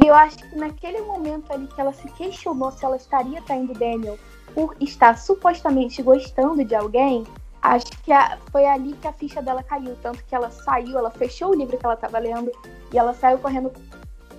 E 0.02 0.08
eu 0.08 0.16
acho 0.16 0.38
que 0.38 0.56
naquele 0.56 1.02
momento 1.02 1.52
ali 1.52 1.68
que 1.68 1.82
ela 1.82 1.92
se 1.92 2.08
questionou 2.12 2.72
se 2.72 2.86
ela 2.86 2.96
estaria 2.96 3.42
traindo 3.42 3.74
o 3.74 3.78
Daniel, 3.78 4.18
por 4.54 4.76
estar 4.80 5.18
supostamente 5.18 6.02
gostando 6.02 6.64
de 6.64 6.76
alguém, 6.76 7.26
acho 7.62 7.88
que 8.04 8.12
a, 8.12 8.38
foi 8.52 8.66
ali 8.66 8.94
que 8.94 9.08
a 9.08 9.14
ficha 9.14 9.42
dela 9.42 9.64
caiu. 9.64 9.96
Tanto 10.02 10.24
que 10.24 10.36
ela 10.36 10.50
saiu, 10.50 10.98
ela 10.98 11.12
fechou 11.12 11.52
o 11.52 11.56
livro 11.56 11.78
que 11.78 11.86
ela 11.86 11.96
estava 11.96 12.20
lendo 12.20 12.52
e 12.94 12.98
ela 12.98 13.14
saiu 13.14 13.40
correndo 13.40 13.72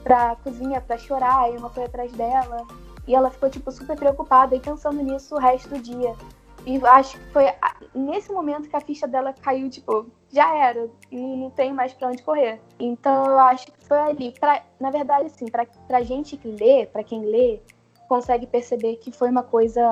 pra 0.02 0.36
cozinha 0.36 0.80
pra 0.80 0.98
chorar. 0.98 1.52
E 1.52 1.56
uma 1.56 1.70
foi 1.70 1.84
atrás 1.84 2.12
dela. 2.12 2.66
E 3.06 3.14
ela 3.14 3.30
ficou, 3.30 3.50
tipo, 3.50 3.70
super 3.72 3.96
preocupada 3.96 4.54
e 4.54 4.60
pensando 4.60 5.02
nisso 5.02 5.34
o 5.34 5.38
resto 5.38 5.68
do 5.70 5.78
dia. 5.78 6.14
E 6.66 6.78
acho 6.86 7.18
que 7.18 7.24
foi 7.32 7.46
nesse 7.94 8.30
momento 8.32 8.68
que 8.68 8.76
a 8.76 8.80
ficha 8.80 9.08
dela 9.08 9.32
caiu, 9.32 9.68
tipo, 9.70 10.06
já 10.30 10.54
era, 10.54 10.88
não, 11.10 11.36
não 11.36 11.50
tem 11.50 11.72
mais 11.72 11.92
para 11.92 12.08
onde 12.08 12.22
correr. 12.22 12.60
Então 12.78 13.24
eu 13.26 13.38
acho 13.38 13.66
que 13.66 13.84
foi 13.84 13.98
ali. 13.98 14.32
Pra, 14.38 14.62
na 14.78 14.90
verdade, 14.90 15.26
assim, 15.26 15.46
pra, 15.46 15.66
pra 15.86 16.02
gente 16.02 16.36
que 16.36 16.48
lê, 16.48 16.86
para 16.86 17.02
quem 17.02 17.24
lê, 17.24 17.60
consegue 18.10 18.44
perceber 18.44 18.96
que 18.96 19.12
foi 19.12 19.30
uma 19.30 19.44
coisa 19.44 19.88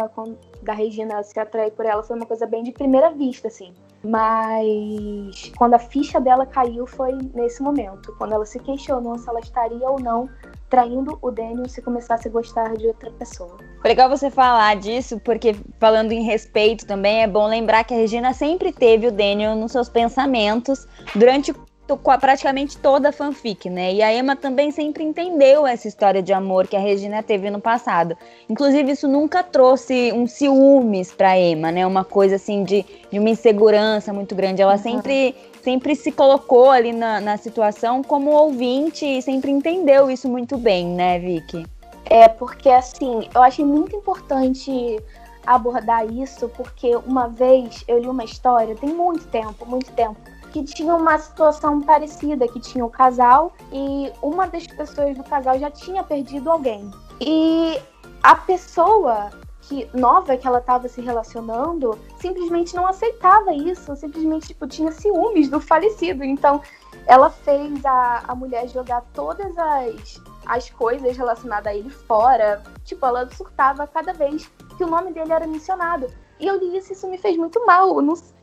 da 0.60 0.72
Regina 0.72 1.22
se 1.22 1.38
atrair 1.38 1.70
por 1.70 1.86
ela, 1.86 2.02
foi 2.02 2.16
uma 2.16 2.26
coisa 2.26 2.48
bem 2.48 2.64
de 2.64 2.72
primeira 2.72 3.12
vista, 3.12 3.46
assim. 3.46 3.72
Mas 4.02 5.52
quando 5.56 5.74
a 5.74 5.78
ficha 5.78 6.20
dela 6.20 6.44
caiu 6.44 6.84
foi 6.84 7.12
nesse 7.32 7.62
momento, 7.62 8.12
quando 8.18 8.32
ela 8.32 8.44
se 8.44 8.58
questionou 8.58 9.16
se 9.18 9.28
ela 9.28 9.38
estaria 9.38 9.88
ou 9.88 10.00
não 10.00 10.28
traindo 10.68 11.16
o 11.22 11.30
Daniel 11.30 11.68
se 11.68 11.80
começasse 11.80 12.26
a 12.26 12.30
gostar 12.30 12.76
de 12.76 12.88
outra 12.88 13.10
pessoa. 13.12 13.56
Foi 13.80 13.88
legal 13.88 14.08
você 14.08 14.30
falar 14.30 14.74
disso, 14.76 15.20
porque 15.20 15.54
falando 15.78 16.10
em 16.10 16.24
respeito 16.24 16.86
também, 16.86 17.22
é 17.22 17.28
bom 17.28 17.46
lembrar 17.46 17.84
que 17.84 17.94
a 17.94 17.96
Regina 17.96 18.32
sempre 18.34 18.72
teve 18.72 19.06
o 19.06 19.12
Daniel 19.12 19.54
nos 19.54 19.70
seus 19.70 19.88
pensamentos 19.88 20.88
durante 21.14 21.54
praticamente 21.96 22.76
toda 22.76 23.08
a 23.08 23.12
fanfic, 23.12 23.70
né? 23.70 23.94
E 23.94 24.02
a 24.02 24.12
Emma 24.12 24.36
também 24.36 24.70
sempre 24.70 25.02
entendeu 25.02 25.66
essa 25.66 25.88
história 25.88 26.22
de 26.22 26.32
amor 26.32 26.66
que 26.66 26.76
a 26.76 26.80
Regina 26.80 27.22
teve 27.22 27.50
no 27.50 27.60
passado. 27.60 28.16
Inclusive, 28.48 28.92
isso 28.92 29.08
nunca 29.08 29.42
trouxe 29.42 30.12
um 30.12 30.26
ciúmes 30.26 31.12
pra 31.12 31.38
Emma, 31.38 31.70
né? 31.72 31.86
Uma 31.86 32.04
coisa 32.04 32.36
assim 32.36 32.64
de, 32.64 32.84
de 33.10 33.18
uma 33.18 33.30
insegurança 33.30 34.12
muito 34.12 34.34
grande. 34.34 34.60
Ela 34.60 34.72
uhum. 34.72 34.78
sempre 34.78 35.34
sempre 35.62 35.94
se 35.94 36.10
colocou 36.10 36.70
ali 36.70 36.92
na, 36.92 37.20
na 37.20 37.36
situação 37.36 38.02
como 38.02 38.30
ouvinte 38.30 39.04
e 39.04 39.20
sempre 39.20 39.50
entendeu 39.50 40.10
isso 40.10 40.28
muito 40.28 40.56
bem, 40.56 40.86
né, 40.86 41.18
Vicky? 41.18 41.66
É, 42.06 42.26
porque 42.26 42.70
assim, 42.70 43.28
eu 43.34 43.42
achei 43.42 43.64
muito 43.64 43.94
importante 43.94 44.98
abordar 45.46 46.10
isso, 46.10 46.48
porque 46.50 46.96
uma 47.06 47.26
vez 47.26 47.84
eu 47.86 47.98
li 47.98 48.06
uma 48.06 48.24
história, 48.24 48.74
tem 48.76 48.90
muito 48.90 49.26
tempo, 49.28 49.66
muito 49.66 49.90
tempo, 49.92 50.16
que 50.52 50.64
tinha 50.64 50.94
uma 50.94 51.18
situação 51.18 51.80
parecida, 51.80 52.48
que 52.48 52.60
tinha 52.60 52.84
o 52.84 52.88
um 52.88 52.90
casal 52.90 53.52
e 53.72 54.12
uma 54.22 54.46
das 54.46 54.66
pessoas 54.66 55.16
do 55.16 55.24
casal 55.24 55.58
já 55.58 55.70
tinha 55.70 56.02
perdido 56.02 56.50
alguém. 56.50 56.90
E 57.20 57.80
a 58.22 58.34
pessoa 58.34 59.30
que 59.62 59.88
nova 59.92 60.36
que 60.36 60.46
ela 60.46 60.58
estava 60.58 60.88
se 60.88 61.00
relacionando 61.00 61.98
simplesmente 62.18 62.74
não 62.74 62.86
aceitava 62.86 63.52
isso, 63.52 63.94
simplesmente 63.96 64.48
tipo, 64.48 64.66
tinha 64.66 64.90
ciúmes 64.90 65.50
do 65.50 65.60
falecido. 65.60 66.24
Então 66.24 66.62
ela 67.06 67.30
fez 67.30 67.84
a, 67.84 68.22
a 68.26 68.34
mulher 68.34 68.68
jogar 68.68 69.02
todas 69.12 69.56
as, 69.56 70.22
as 70.46 70.70
coisas 70.70 71.16
relacionadas 71.16 71.66
a 71.66 71.76
ele 71.76 71.90
fora. 71.90 72.62
Tipo, 72.84 73.04
ela 73.06 73.28
surtava 73.30 73.86
cada 73.86 74.12
vez 74.14 74.50
que 74.76 74.84
o 74.84 74.86
nome 74.88 75.12
dele 75.12 75.32
era 75.32 75.46
mencionado. 75.46 76.06
E 76.40 76.46
eu 76.46 76.56
li 76.58 76.76
isso, 76.76 76.92
isso 76.92 77.08
me 77.08 77.18
fez 77.18 77.36
muito 77.36 77.64
mal. 77.66 77.96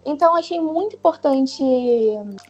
Então 0.06 0.36
achei 0.36 0.60
muito 0.60 0.96
importante 0.96 1.64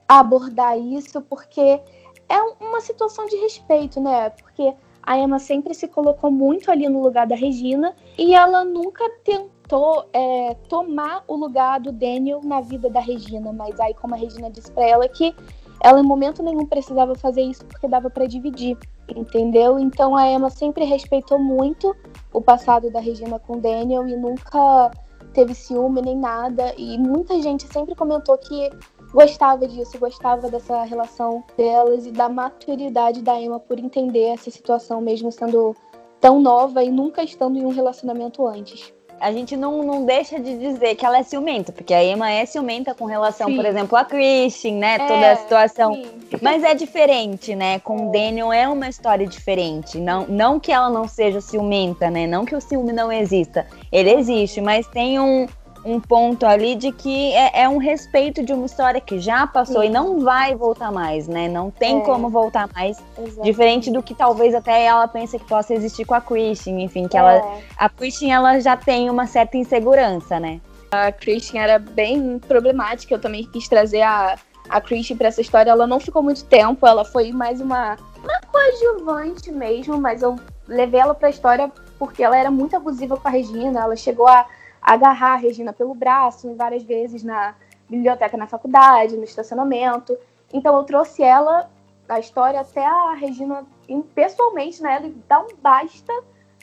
abordar 0.07 0.77
isso, 0.77 1.21
porque 1.21 1.79
é 2.27 2.41
uma 2.59 2.81
situação 2.81 3.25
de 3.25 3.35
respeito, 3.37 4.01
né? 4.01 4.29
Porque 4.31 4.73
a 5.03 5.17
Emma 5.17 5.37
sempre 5.37 5.73
se 5.73 5.87
colocou 5.87 6.31
muito 6.31 6.71
ali 6.71 6.89
no 6.89 7.01
lugar 7.01 7.27
da 7.27 7.35
Regina 7.35 7.95
e 8.17 8.33
ela 8.33 8.63
nunca 8.63 9.07
tentou 9.23 10.05
é, 10.11 10.55
tomar 10.67 11.23
o 11.27 11.35
lugar 11.35 11.79
do 11.79 11.91
Daniel 11.91 12.41
na 12.43 12.59
vida 12.59 12.89
da 12.89 12.99
Regina. 12.99 13.53
Mas 13.53 13.79
aí, 13.79 13.93
como 13.93 14.15
a 14.15 14.17
Regina 14.17 14.49
disse 14.49 14.71
para 14.71 14.87
ela 14.87 15.07
que 15.07 15.35
ela 15.83 15.99
em 15.99 16.03
momento 16.03 16.41
nenhum 16.41 16.65
precisava 16.65 17.13
fazer 17.13 17.41
isso 17.41 17.63
porque 17.65 17.87
dava 17.87 18.09
para 18.09 18.25
dividir, 18.25 18.77
entendeu? 19.15 19.77
Então 19.77 20.15
a 20.15 20.27
Emma 20.27 20.49
sempre 20.49 20.85
respeitou 20.85 21.37
muito 21.37 21.95
o 22.33 22.41
passado 22.41 22.89
da 22.89 22.99
Regina 22.99 23.37
com 23.37 23.57
o 23.57 23.61
Daniel 23.61 24.07
e 24.07 24.15
nunca 24.15 24.89
teve 25.35 25.53
ciúme 25.53 26.01
nem 26.01 26.17
nada. 26.17 26.73
E 26.77 26.97
muita 26.97 27.39
gente 27.41 27.67
sempre 27.67 27.93
comentou 27.93 28.37
que 28.37 28.69
gostava 29.13 29.67
disso, 29.67 29.99
gostava 29.99 30.49
dessa 30.49 30.83
relação 30.83 31.43
delas 31.55 32.07
e 32.07 32.11
da 32.11 32.29
maturidade 32.29 33.21
da 33.21 33.39
Emma 33.39 33.59
por 33.59 33.77
entender 33.77 34.29
essa 34.29 34.49
situação, 34.49 35.01
mesmo 35.01 35.31
sendo 35.31 35.75
tão 36.19 36.39
nova 36.39 36.83
e 36.83 36.89
nunca 36.89 37.21
estando 37.21 37.57
em 37.57 37.65
um 37.65 37.69
relacionamento 37.69 38.47
antes. 38.47 38.94
A 39.19 39.31
gente 39.31 39.55
não, 39.55 39.83
não 39.83 40.05
deixa 40.05 40.39
de 40.39 40.57
dizer 40.57 40.95
que 40.95 41.05
ela 41.05 41.17
é 41.17 41.23
ciumenta, 41.23 41.71
porque 41.71 41.93
a 41.93 42.03
Emma 42.03 42.29
é 42.29 42.45
ciumenta 42.45 42.93
com 42.93 43.05
relação, 43.05 43.47
sim. 43.47 43.55
por 43.55 43.65
exemplo, 43.65 43.97
a 43.97 44.03
Christian, 44.03 44.73
né? 44.73 44.95
É, 44.95 45.07
toda 45.07 45.31
a 45.31 45.35
situação. 45.35 45.93
Sim. 45.93 46.11
Mas 46.41 46.63
é 46.63 46.73
diferente, 46.73 47.55
né? 47.55 47.79
Com 47.79 48.09
o 48.09 48.11
Daniel 48.11 48.51
é 48.51 48.67
uma 48.67 48.89
história 48.89 49.25
diferente. 49.25 49.97
Não, 49.97 50.27
não 50.27 50.59
que 50.59 50.71
ela 50.71 50.89
não 50.89 51.07
seja 51.07 51.39
ciumenta, 51.39 52.09
né? 52.09 52.27
Não 52.27 52.45
que 52.45 52.55
o 52.55 52.61
ciúme 52.61 52.91
não 52.91 53.11
exista. 53.11 53.65
Ele 53.91 54.11
existe, 54.11 54.59
mas 54.61 54.85
tem 54.87 55.19
um, 55.19 55.47
um 55.85 55.99
ponto 55.99 56.45
ali 56.47 56.75
de 56.75 56.91
que 56.91 57.31
é, 57.33 57.61
é, 57.61 57.69
um 57.69 57.77
respeito 57.77 58.43
de 58.43 58.51
uma 58.51 58.65
história 58.65 58.99
que 58.99 59.19
já 59.19 59.45
passou 59.45 59.81
Sim. 59.81 59.87
e 59.87 59.89
não 59.91 60.19
vai 60.19 60.55
voltar 60.55 60.91
mais, 60.91 61.27
né? 61.27 61.47
Não 61.47 61.69
tem 61.69 61.99
é. 61.99 62.01
como 62.01 62.27
voltar 62.27 62.67
mais. 62.73 62.97
Exatamente. 63.15 63.43
Diferente 63.43 63.91
do 63.91 64.01
que 64.01 64.15
talvez 64.15 64.55
até 64.55 64.83
ela 64.83 65.07
pense 65.07 65.37
que 65.37 65.45
possa 65.45 65.75
existir 65.75 66.03
com 66.03 66.15
a 66.15 66.21
Christian, 66.21 66.79
enfim, 66.79 67.07
que 67.07 67.15
é. 67.15 67.19
ela. 67.19 67.59
A 67.77 67.87
Christian 67.87 68.33
ela 68.33 68.59
já 68.59 68.75
tem 68.75 69.11
uma 69.11 69.27
certa 69.27 69.57
insegurança, 69.57 70.39
né? 70.39 70.59
A 70.91 71.11
Christian 71.11 71.61
era 71.61 71.77
bem 71.77 72.39
problemática, 72.39 73.13
eu 73.13 73.19
também 73.19 73.43
quis 73.43 73.67
trazer 73.67 74.01
a, 74.01 74.37
a 74.67 74.81
Christian 74.81 75.17
para 75.17 75.27
essa 75.27 75.41
história. 75.41 75.69
Ela 75.69 75.85
não 75.85 75.99
ficou 75.99 76.23
muito 76.23 76.43
tempo, 76.45 76.87
ela 76.87 77.05
foi 77.05 77.31
mais 77.31 77.61
uma, 77.61 77.95
uma 78.23 78.41
coadjuvante 78.51 79.51
mesmo, 79.51 79.99
mas 79.99 80.23
eu 80.23 80.35
levei 80.67 80.99
ela 80.99 81.13
pra 81.13 81.29
história 81.29 81.71
porque 81.99 82.23
ela 82.23 82.35
era 82.35 82.49
muito 82.49 82.75
abusiva 82.75 83.15
com 83.17 83.27
a 83.27 83.31
Regina, 83.31 83.81
ela 83.81 83.95
chegou 83.95 84.27
a 84.27 84.45
agarrar 84.85 85.33
a 85.33 85.37
Regina 85.37 85.73
pelo 85.73 85.95
braço 85.95 86.53
várias 86.55 86.83
vezes 86.83 87.23
na 87.23 87.55
biblioteca 87.89 88.37
na 88.37 88.45
faculdade, 88.45 89.17
no 89.17 89.23
estacionamento. 89.23 90.15
Então 90.53 90.77
eu 90.77 90.83
trouxe 90.83 91.23
ela, 91.23 91.69
a 92.07 92.19
história, 92.19 92.59
até 92.59 92.85
a 92.85 93.13
Regina 93.13 93.65
pessoalmente, 94.13 94.81
né? 94.83 94.97
Ele 94.97 95.17
dá 95.27 95.39
um 95.41 95.47
basta, 95.59 96.13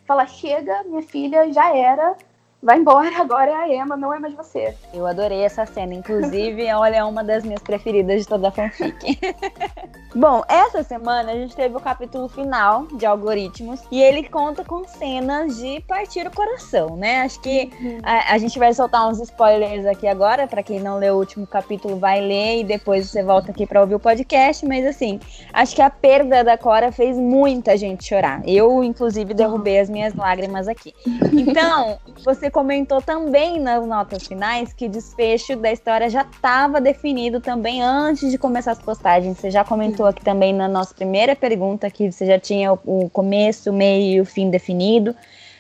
fala, 0.07 0.25
chega, 0.27 0.85
minha 0.85 1.03
filha, 1.03 1.53
já 1.53 1.77
era, 1.77 2.17
vai 2.63 2.79
embora, 2.79 3.11
agora 3.21 3.51
é 3.51 3.55
a 3.55 3.83
Emma, 3.83 3.97
não 3.97 4.15
é 4.15 4.19
mais 4.19 4.35
você. 4.35 4.75
Eu 4.95 5.07
adorei 5.07 5.41
essa 5.41 5.67
cena, 5.67 5.95
inclusive, 5.95 6.71
olha, 6.73 6.97
é 6.97 7.05
uma 7.05 7.25
das 7.25 7.43
minhas 7.43 7.61
preferidas 7.61 8.23
de 8.23 8.29
toda 8.29 8.49
a 8.49 8.53
fanfic. 8.53 9.19
Bom, 10.15 10.43
essa 10.47 10.83
semana 10.83 11.33
a 11.33 11.35
gente 11.35 11.57
teve 11.57 11.75
o 11.75 11.81
capítulo 11.81 12.29
final 12.29 12.87
de 12.87 13.07
algoritmos 13.07 13.81
e 13.91 14.01
ele 14.01 14.29
conta 14.29 14.63
com 14.63 14.87
cenas 14.87 15.57
de 15.57 15.81
partir 15.81 16.27
o 16.27 16.31
coração, 16.31 16.97
né? 16.97 17.23
Acho 17.23 17.41
que 17.41 17.71
uhum. 17.81 17.99
a, 18.03 18.35
a, 18.35 18.39
gente 18.39 18.59
vai 18.59 18.75
soltar 18.75 19.09
uns 19.09 19.19
spoilers 19.21 19.87
aqui 19.87 20.07
agora, 20.07 20.47
para 20.47 20.63
quem 20.63 20.79
não 20.79 20.99
leu 20.99 21.15
o 21.15 21.19
último 21.19 21.47
capítulo 21.47 21.97
vai 21.97 22.21
ler 22.21 22.61
e 22.61 22.65
depois 22.65 23.09
você 23.09 23.23
volta 23.23 23.51
aqui 23.51 23.67
para 23.67 23.81
ouvir 23.81 23.95
o 23.95 23.99
podcast, 23.99 24.67
mas 24.67 24.87
assim, 24.87 25.19
acho 25.53 25.75
que 25.75 25.81
a 25.81 25.89
perda 25.89 26.45
da 26.45 26.59
Cora 26.59 26.93
fez 26.93 27.17
muita 27.17 27.77
gente 27.77 28.05
chorar. 28.05 28.43
Eu, 28.47 28.85
inclusive, 28.85 29.33
derrubei 29.33 29.81
as 29.81 29.89
minhas 29.89 30.15
lágrimas 30.15 30.69
aqui. 30.69 30.95
Então, 31.33 31.99
você 32.25 32.51
comentou 32.53 33.01
também 33.01 33.59
nas 33.59 33.85
notas 33.85 34.27
finais 34.27 34.73
que 34.73 34.87
o 34.87 34.89
desfecho 34.89 35.57
da 35.57 35.73
história 35.73 36.09
já 36.09 36.23
estava 36.23 36.81
definido 36.81 37.41
também 37.41 37.83
antes 37.83 38.31
de 38.31 38.37
começar 38.37 38.73
as 38.73 38.79
postagens. 38.79 39.39
Você 39.39 39.51
já 39.51 39.65
comentou 39.65 40.07
aqui 40.07 40.23
também 40.23 40.53
na 40.53 40.69
nossa 40.69 40.95
primeira 40.95 41.35
pergunta 41.35 41.91
que 41.91 42.13
você 42.13 42.27
já 42.27 42.39
tinha 42.39 42.73
o 42.73 43.09
começo, 43.11 43.71
o 43.71 43.73
meio 43.73 44.19
e 44.19 44.21
o 44.21 44.25
fim 44.27 44.51
definido. 44.51 45.17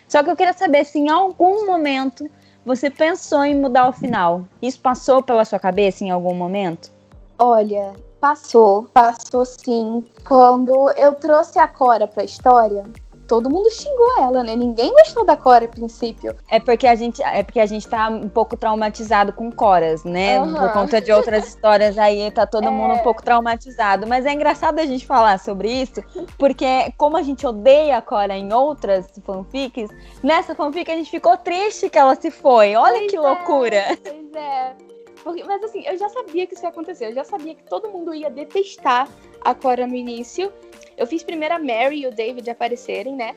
Só 0.07 0.23
que 0.23 0.31
eu 0.31 0.37
queria 0.37 0.53
saber 0.53 0.85
se 0.85 0.99
em 0.99 1.09
algum 1.09 1.67
momento 1.67 2.31
você 2.65 2.91
pensou 2.91 3.43
em 3.45 3.59
mudar 3.59 3.89
o 3.89 3.93
final. 3.93 4.45
Isso 4.61 4.79
passou 4.79 5.23
pela 5.23 5.45
sua 5.45 5.59
cabeça 5.59 6.05
em 6.05 6.11
algum 6.11 6.35
momento? 6.35 6.93
Olha, 7.39 7.95
passou, 8.21 8.85
passou 8.93 9.45
sim. 9.45 10.05
Quando 10.25 10.91
eu 10.91 11.15
trouxe 11.15 11.59
a 11.59 11.67
Cora 11.67 12.07
para 12.07 12.23
a 12.23 12.27
história, 12.27 12.85
todo 13.33 13.49
mundo 13.49 13.71
xingou 13.71 14.19
ela, 14.19 14.45
né? 14.45 14.55
Ninguém 14.55 14.93
gostou 14.93 15.25
da 15.25 15.35
Cora 15.35 15.65
a 15.65 15.69
princípio. 15.69 16.37
É 16.51 16.61
porque 16.61 16.87
a 16.87 16.95
gente, 16.95 17.23
é 17.23 17.43
porque 17.43 17.61
a 17.61 17.65
gente 17.65 17.89
tá 17.89 18.11
um 18.11 18.29
pouco 18.29 18.59
traumatizado 18.59 19.33
com 19.33 19.51
Coras, 19.51 20.05
né? 20.05 20.39
Uhum. 20.39 20.53
Por 20.53 20.71
conta 20.75 21.01
de 21.01 21.11
outras 21.11 21.49
histórias 21.49 21.97
aí, 21.97 22.31
tá 22.31 22.47
todo 22.47 22.67
é... 22.67 22.71
mundo 22.71 22.93
um 22.93 22.99
pouco 22.99 23.23
traumatizado. 23.23 24.07
Mas 24.07 24.27
é 24.27 24.35
engraçado 24.35 24.81
a 24.81 24.85
gente 24.85 25.07
falar 25.07 25.39
sobre 25.39 25.73
isso, 25.73 26.05
porque 26.37 26.93
como 26.99 27.17
a 27.17 27.23
gente 27.23 27.47
odeia 27.47 27.97
a 27.97 28.03
Cora 28.03 28.37
em 28.37 28.53
outras 28.53 29.07
fanfics, 29.25 29.89
nessa 30.23 30.55
fanfic 30.55 30.91
a 30.91 30.97
gente 30.97 31.11
ficou 31.11 31.35
triste 31.39 31.89
que 31.89 31.99
ela 31.99 32.15
se 32.15 32.31
foi. 32.31 32.77
Olha 32.77 32.99
pois 32.99 33.11
que 33.11 33.17
é, 33.17 33.21
loucura. 33.21 33.99
Pois 34.03 34.35
é. 34.35 34.77
Porque, 35.25 35.43
mas 35.45 35.63
assim, 35.65 35.83
eu 35.87 35.97
já 35.97 36.11
sabia 36.11 36.47
que 36.47 36.55
isso 36.55 36.65
ia 36.65 36.69
acontecer. 36.69 37.07
Eu 37.07 37.15
já 37.15 37.25
sabia 37.25 37.55
que 37.55 37.63
todo 37.65 37.89
mundo 37.89 38.15
ia 38.15 38.29
detestar 38.29 39.09
a 39.41 39.55
Cora 39.55 39.87
no 39.87 39.95
início. 39.95 40.53
Eu 40.97 41.07
fiz 41.07 41.23
primeiro 41.23 41.55
a 41.55 41.59
Mary 41.59 42.01
e 42.01 42.07
o 42.07 42.15
David 42.15 42.49
aparecerem, 42.51 43.15
né? 43.17 43.35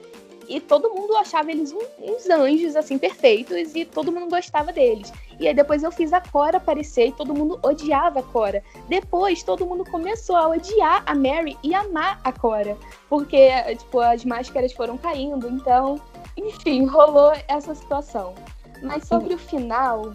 e 0.48 0.60
todo 0.60 0.94
mundo 0.94 1.16
achava 1.16 1.52
eles 1.52 1.74
uns 2.00 2.30
anjos, 2.30 2.76
assim, 2.76 2.98
perfeitos, 2.98 3.76
e 3.76 3.86
todo 3.86 4.12
mundo 4.12 4.30
gostava 4.30 4.72
deles. 4.72 5.12
E 5.40 5.48
aí 5.48 5.54
depois 5.54 5.84
eu 5.84 5.92
fiz 5.92 6.14
a 6.14 6.22
Cora 6.22 6.58
aparecer 6.58 7.08
e 7.08 7.12
todo 7.12 7.34
mundo 7.34 7.60
odiava 7.64 8.20
a 8.20 8.24
Cora. 8.24 8.64
Depois 8.88 9.44
todo 9.44 9.66
mundo 9.66 9.84
começou 9.86 10.36
a 10.36 10.48
odiar 10.48 11.04
a 11.06 11.14
Mary 11.14 11.58
e 11.64 11.74
amar 11.74 12.20
a 12.24 12.32
Cora, 12.32 12.78
porque, 13.10 13.50
tipo, 13.78 14.00
as 14.00 14.24
máscaras 14.24 14.74
foram 14.74 14.98
caindo, 14.98 15.50
então, 15.50 16.00
enfim, 16.38 16.86
rolou 16.86 17.34
essa 17.48 17.74
situação. 17.76 18.34
Mas 18.82 19.08
sobre 19.08 19.34
o 19.34 19.38
final, 19.38 20.14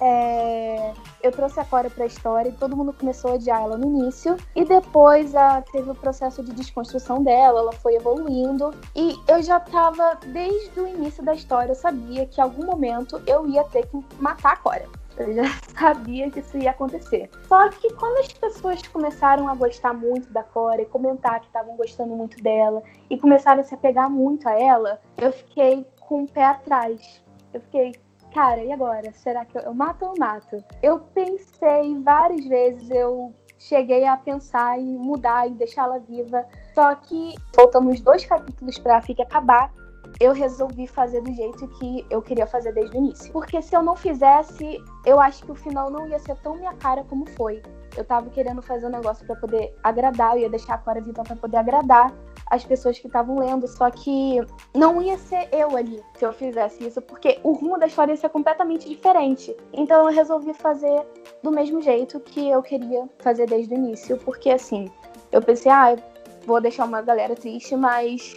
é, 0.00 0.94
eu 1.22 1.30
trouxe 1.30 1.60
a 1.60 1.64
Cora 1.64 1.90
pra 1.90 2.06
história 2.06 2.48
e 2.48 2.52
todo 2.52 2.76
mundo 2.76 2.92
começou 2.92 3.32
a 3.32 3.34
odiar 3.34 3.62
ela 3.62 3.76
no 3.76 3.86
início. 3.86 4.36
E 4.56 4.64
depois 4.64 5.34
a, 5.34 5.62
teve 5.62 5.90
o 5.90 5.94
processo 5.94 6.42
de 6.42 6.52
desconstrução 6.52 7.22
dela, 7.22 7.60
ela 7.60 7.72
foi 7.72 7.94
evoluindo. 7.94 8.74
E 8.96 9.14
eu 9.28 9.42
já 9.42 9.60
tava, 9.60 10.18
desde 10.26 10.80
o 10.80 10.86
início 10.86 11.22
da 11.22 11.34
história, 11.34 11.72
eu 11.72 11.76
sabia 11.76 12.26
que 12.26 12.40
em 12.40 12.44
algum 12.44 12.64
momento 12.64 13.20
eu 13.26 13.46
ia 13.46 13.64
ter 13.64 13.86
que 13.86 13.98
matar 14.18 14.54
a 14.54 14.56
Cora. 14.56 14.88
Eu 15.18 15.34
já 15.34 15.42
sabia 15.78 16.30
que 16.30 16.40
isso 16.40 16.56
ia 16.56 16.70
acontecer. 16.70 17.28
Só 17.46 17.68
que 17.68 17.92
quando 17.94 18.18
as 18.18 18.32
pessoas 18.32 18.80
começaram 18.88 19.48
a 19.48 19.54
gostar 19.54 19.92
muito 19.92 20.32
da 20.32 20.42
Cora 20.42 20.80
e 20.80 20.86
comentar 20.86 21.40
que 21.40 21.46
estavam 21.46 21.76
gostando 21.76 22.16
muito 22.16 22.42
dela 22.42 22.82
e 23.10 23.18
começaram 23.18 23.60
a 23.60 23.64
se 23.64 23.74
apegar 23.74 24.10
muito 24.10 24.48
a 24.48 24.58
ela, 24.58 25.00
eu 25.18 25.30
fiquei 25.32 25.86
com 26.00 26.22
o 26.22 26.28
pé 26.28 26.44
atrás. 26.44 27.22
Eu 27.52 27.60
fiquei, 27.60 27.92
cara, 28.30 28.62
e 28.62 28.72
agora? 28.72 29.12
Será 29.12 29.44
que 29.44 29.58
eu, 29.58 29.74
mato 29.74 30.04
ou 30.04 30.14
mato? 30.18 30.62
Eu 30.82 31.00
pensei 31.14 31.98
várias 32.02 32.44
vezes, 32.46 32.90
eu 32.90 33.34
cheguei 33.58 34.06
a 34.06 34.16
pensar 34.16 34.78
em 34.78 34.96
mudar 34.96 35.46
e 35.46 35.50
deixá-la 35.50 35.98
viva. 35.98 36.46
Só 36.74 36.94
que 36.94 37.34
faltando 37.54 37.90
uns 37.90 38.00
dois 38.00 38.24
capítulos 38.24 38.78
pra 38.78 39.02
FIC 39.02 39.22
acabar, 39.22 39.72
eu 40.18 40.32
resolvi 40.32 40.86
fazer 40.86 41.20
do 41.20 41.32
jeito 41.32 41.68
que 41.78 42.04
eu 42.10 42.22
queria 42.22 42.46
fazer 42.46 42.72
desde 42.72 42.96
o 42.96 42.98
início. 42.98 43.32
Porque 43.32 43.60
se 43.62 43.76
eu 43.76 43.82
não 43.82 43.94
fizesse, 43.94 44.82
eu 45.04 45.20
acho 45.20 45.44
que 45.44 45.52
o 45.52 45.54
final 45.54 45.90
não 45.90 46.08
ia 46.08 46.18
ser 46.18 46.36
tão 46.36 46.56
minha 46.56 46.74
cara 46.74 47.04
como 47.04 47.28
foi. 47.30 47.62
Eu 47.96 48.04
tava 48.04 48.30
querendo 48.30 48.62
fazer 48.62 48.86
um 48.86 48.90
negócio 48.90 49.26
para 49.26 49.36
poder 49.36 49.74
agradar, 49.82 50.34
eu 50.34 50.42
ia 50.42 50.50
deixar 50.50 50.74
a 50.74 50.78
Cora 50.78 51.00
viva 51.00 51.22
para 51.22 51.36
poder 51.36 51.58
agradar 51.58 52.12
as 52.50 52.64
pessoas 52.64 52.98
que 52.98 53.06
estavam 53.06 53.38
lendo, 53.38 53.68
só 53.68 53.88
que 53.90 54.40
não 54.74 55.00
ia 55.00 55.16
ser 55.16 55.48
eu 55.52 55.76
ali 55.76 56.02
se 56.18 56.24
eu 56.24 56.32
fizesse 56.32 56.84
isso, 56.84 57.00
porque 57.00 57.38
o 57.44 57.52
rumo 57.52 57.78
da 57.78 57.86
história 57.86 58.12
ia 58.12 58.16
ser 58.16 58.28
completamente 58.28 58.88
diferente. 58.88 59.56
Então 59.72 60.08
eu 60.08 60.12
resolvi 60.12 60.52
fazer 60.52 61.00
do 61.42 61.52
mesmo 61.52 61.80
jeito 61.80 62.18
que 62.18 62.50
eu 62.50 62.60
queria 62.60 63.08
fazer 63.20 63.46
desde 63.46 63.72
o 63.72 63.76
início, 63.76 64.18
porque 64.18 64.50
assim, 64.50 64.90
eu 65.30 65.40
pensei, 65.40 65.70
ah, 65.70 65.96
vou 66.44 66.60
deixar 66.60 66.84
uma 66.84 67.00
galera 67.00 67.36
triste, 67.36 67.76
mas 67.76 68.36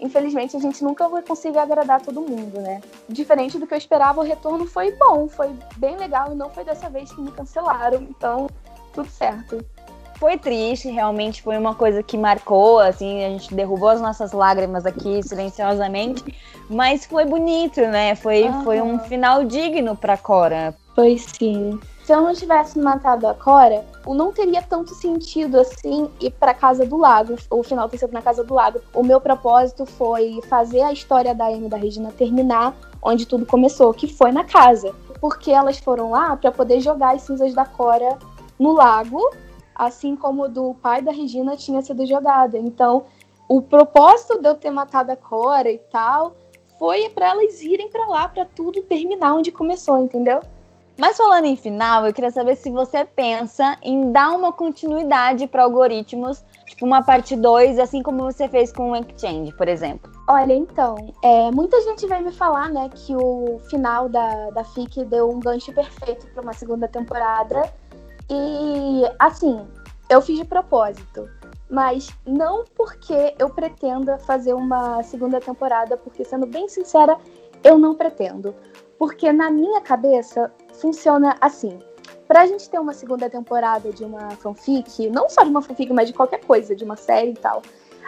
infelizmente 0.00 0.56
a 0.56 0.60
gente 0.60 0.82
nunca 0.82 1.08
vai 1.08 1.22
conseguir 1.22 1.58
agradar 1.58 2.02
todo 2.02 2.20
mundo, 2.20 2.60
né? 2.60 2.80
Diferente 3.08 3.58
do 3.58 3.66
que 3.66 3.74
eu 3.74 3.78
esperava, 3.78 4.20
o 4.20 4.24
retorno 4.24 4.66
foi 4.66 4.90
bom, 4.96 5.28
foi 5.28 5.54
bem 5.76 5.96
legal 5.96 6.32
e 6.32 6.34
não 6.34 6.50
foi 6.50 6.64
dessa 6.64 6.90
vez 6.90 7.12
que 7.12 7.20
me 7.20 7.30
cancelaram, 7.30 8.02
então 8.02 8.48
tudo 8.92 9.08
certo 9.08 9.64
foi 10.22 10.38
triste, 10.38 10.88
realmente 10.88 11.42
foi 11.42 11.58
uma 11.58 11.74
coisa 11.74 12.00
que 12.00 12.16
marcou, 12.16 12.78
assim, 12.78 13.24
a 13.24 13.28
gente 13.30 13.52
derrubou 13.52 13.88
as 13.88 14.00
nossas 14.00 14.30
lágrimas 14.30 14.86
aqui 14.86 15.20
silenciosamente, 15.20 16.22
mas 16.70 17.04
foi 17.04 17.24
bonito, 17.24 17.80
né? 17.80 18.14
Foi, 18.14 18.44
uhum. 18.44 18.62
foi 18.62 18.80
um 18.80 19.00
final 19.00 19.42
digno 19.42 19.96
para 19.96 20.16
Cora. 20.16 20.76
Foi 20.94 21.18
sim. 21.18 21.76
Se 22.04 22.12
eu 22.12 22.20
não 22.20 22.32
tivesse 22.34 22.78
matado 22.78 23.26
a 23.26 23.34
Cora, 23.34 23.84
não 24.06 24.32
teria 24.32 24.62
tanto 24.62 24.94
sentido 24.94 25.58
assim 25.58 26.08
ir 26.20 26.30
para 26.30 26.54
casa 26.54 26.86
do 26.86 26.96
lago, 26.98 27.34
o 27.50 27.64
final 27.64 27.88
ter 27.88 27.98
sido 27.98 28.12
na 28.12 28.22
casa 28.22 28.44
do 28.44 28.54
lago. 28.54 28.80
O 28.94 29.02
meu 29.02 29.20
propósito 29.20 29.84
foi 29.84 30.38
fazer 30.48 30.82
a 30.82 30.92
história 30.92 31.34
da 31.34 31.46
Amy 31.46 31.66
e 31.66 31.68
da 31.68 31.76
Regina 31.76 32.12
terminar 32.16 32.76
onde 33.02 33.26
tudo 33.26 33.44
começou, 33.44 33.92
que 33.92 34.06
foi 34.06 34.30
na 34.30 34.44
casa, 34.44 34.94
porque 35.20 35.50
elas 35.50 35.80
foram 35.80 36.12
lá 36.12 36.36
para 36.36 36.52
poder 36.52 36.78
jogar 36.78 37.16
as 37.16 37.22
cinzas 37.22 37.52
da 37.54 37.64
Cora 37.64 38.16
no 38.56 38.72
lago 38.72 39.20
assim 39.74 40.16
como 40.16 40.48
do 40.48 40.74
pai 40.74 41.02
da 41.02 41.12
Regina 41.12 41.56
tinha 41.56 41.82
sido 41.82 42.06
jogada. 42.06 42.58
Então, 42.58 43.04
o 43.48 43.60
propósito 43.60 44.40
de 44.40 44.48
eu 44.48 44.54
ter 44.54 44.70
matado 44.70 45.12
a 45.12 45.16
Cora 45.16 45.70
e 45.70 45.78
tal 45.78 46.34
foi 46.78 47.08
para 47.10 47.30
elas 47.30 47.60
irem 47.62 47.88
para 47.90 48.06
lá 48.06 48.28
para 48.28 48.44
tudo 48.44 48.82
terminar 48.82 49.34
onde 49.34 49.52
começou, 49.52 49.98
entendeu? 50.02 50.40
Mas 50.98 51.16
falando 51.16 51.46
em 51.46 51.56
final, 51.56 52.06
eu 52.06 52.12
queria 52.12 52.30
saber 52.30 52.56
se 52.56 52.70
você 52.70 53.04
pensa 53.04 53.78
em 53.82 54.12
dar 54.12 54.30
uma 54.30 54.52
continuidade 54.52 55.46
para 55.46 55.62
algoritmos, 55.62 56.44
tipo 56.66 56.84
uma 56.84 57.02
parte 57.02 57.34
2, 57.34 57.78
assim 57.78 58.02
como 58.02 58.22
você 58.22 58.48
fez 58.48 58.72
com 58.72 58.90
o 58.90 58.96
Exchange, 58.96 59.52
por 59.56 59.68
exemplo. 59.68 60.10
Olha, 60.28 60.52
então, 60.52 60.94
é, 61.22 61.50
muita 61.50 61.80
gente 61.80 62.06
veio 62.06 62.24
me 62.24 62.32
falar, 62.32 62.68
né, 62.68 62.90
que 62.94 63.16
o 63.16 63.58
final 63.70 64.08
da, 64.08 64.50
da 64.50 64.64
FIC 64.64 65.04
deu 65.04 65.30
um 65.30 65.40
gancho 65.40 65.72
perfeito 65.72 66.26
para 66.28 66.42
uma 66.42 66.52
segunda 66.52 66.86
temporada. 66.86 67.72
E, 68.32 69.02
assim, 69.18 69.60
eu 70.08 70.22
fiz 70.22 70.38
de 70.38 70.44
propósito. 70.44 71.28
Mas 71.68 72.08
não 72.26 72.64
porque 72.74 73.34
eu 73.38 73.50
pretenda 73.50 74.16
fazer 74.18 74.54
uma 74.54 75.02
segunda 75.02 75.38
temporada, 75.38 75.98
porque, 75.98 76.24
sendo 76.24 76.46
bem 76.46 76.66
sincera, 76.66 77.18
eu 77.62 77.78
não 77.78 77.94
pretendo. 77.94 78.54
Porque 78.98 79.30
na 79.32 79.50
minha 79.50 79.82
cabeça 79.82 80.50
funciona 80.74 81.36
assim. 81.40 81.78
Pra 82.26 82.46
gente 82.46 82.70
ter 82.70 82.78
uma 82.78 82.94
segunda 82.94 83.28
temporada 83.28 83.92
de 83.92 84.04
uma 84.04 84.30
fanfic, 84.30 85.10
não 85.10 85.28
só 85.28 85.42
de 85.42 85.50
uma 85.50 85.60
fanfic, 85.60 85.92
mas 85.92 86.08
de 86.08 86.14
qualquer 86.14 86.40
coisa, 86.40 86.74
de 86.74 86.84
uma 86.84 86.96
série 86.96 87.32
e 87.32 87.34
tal, 87.34 87.60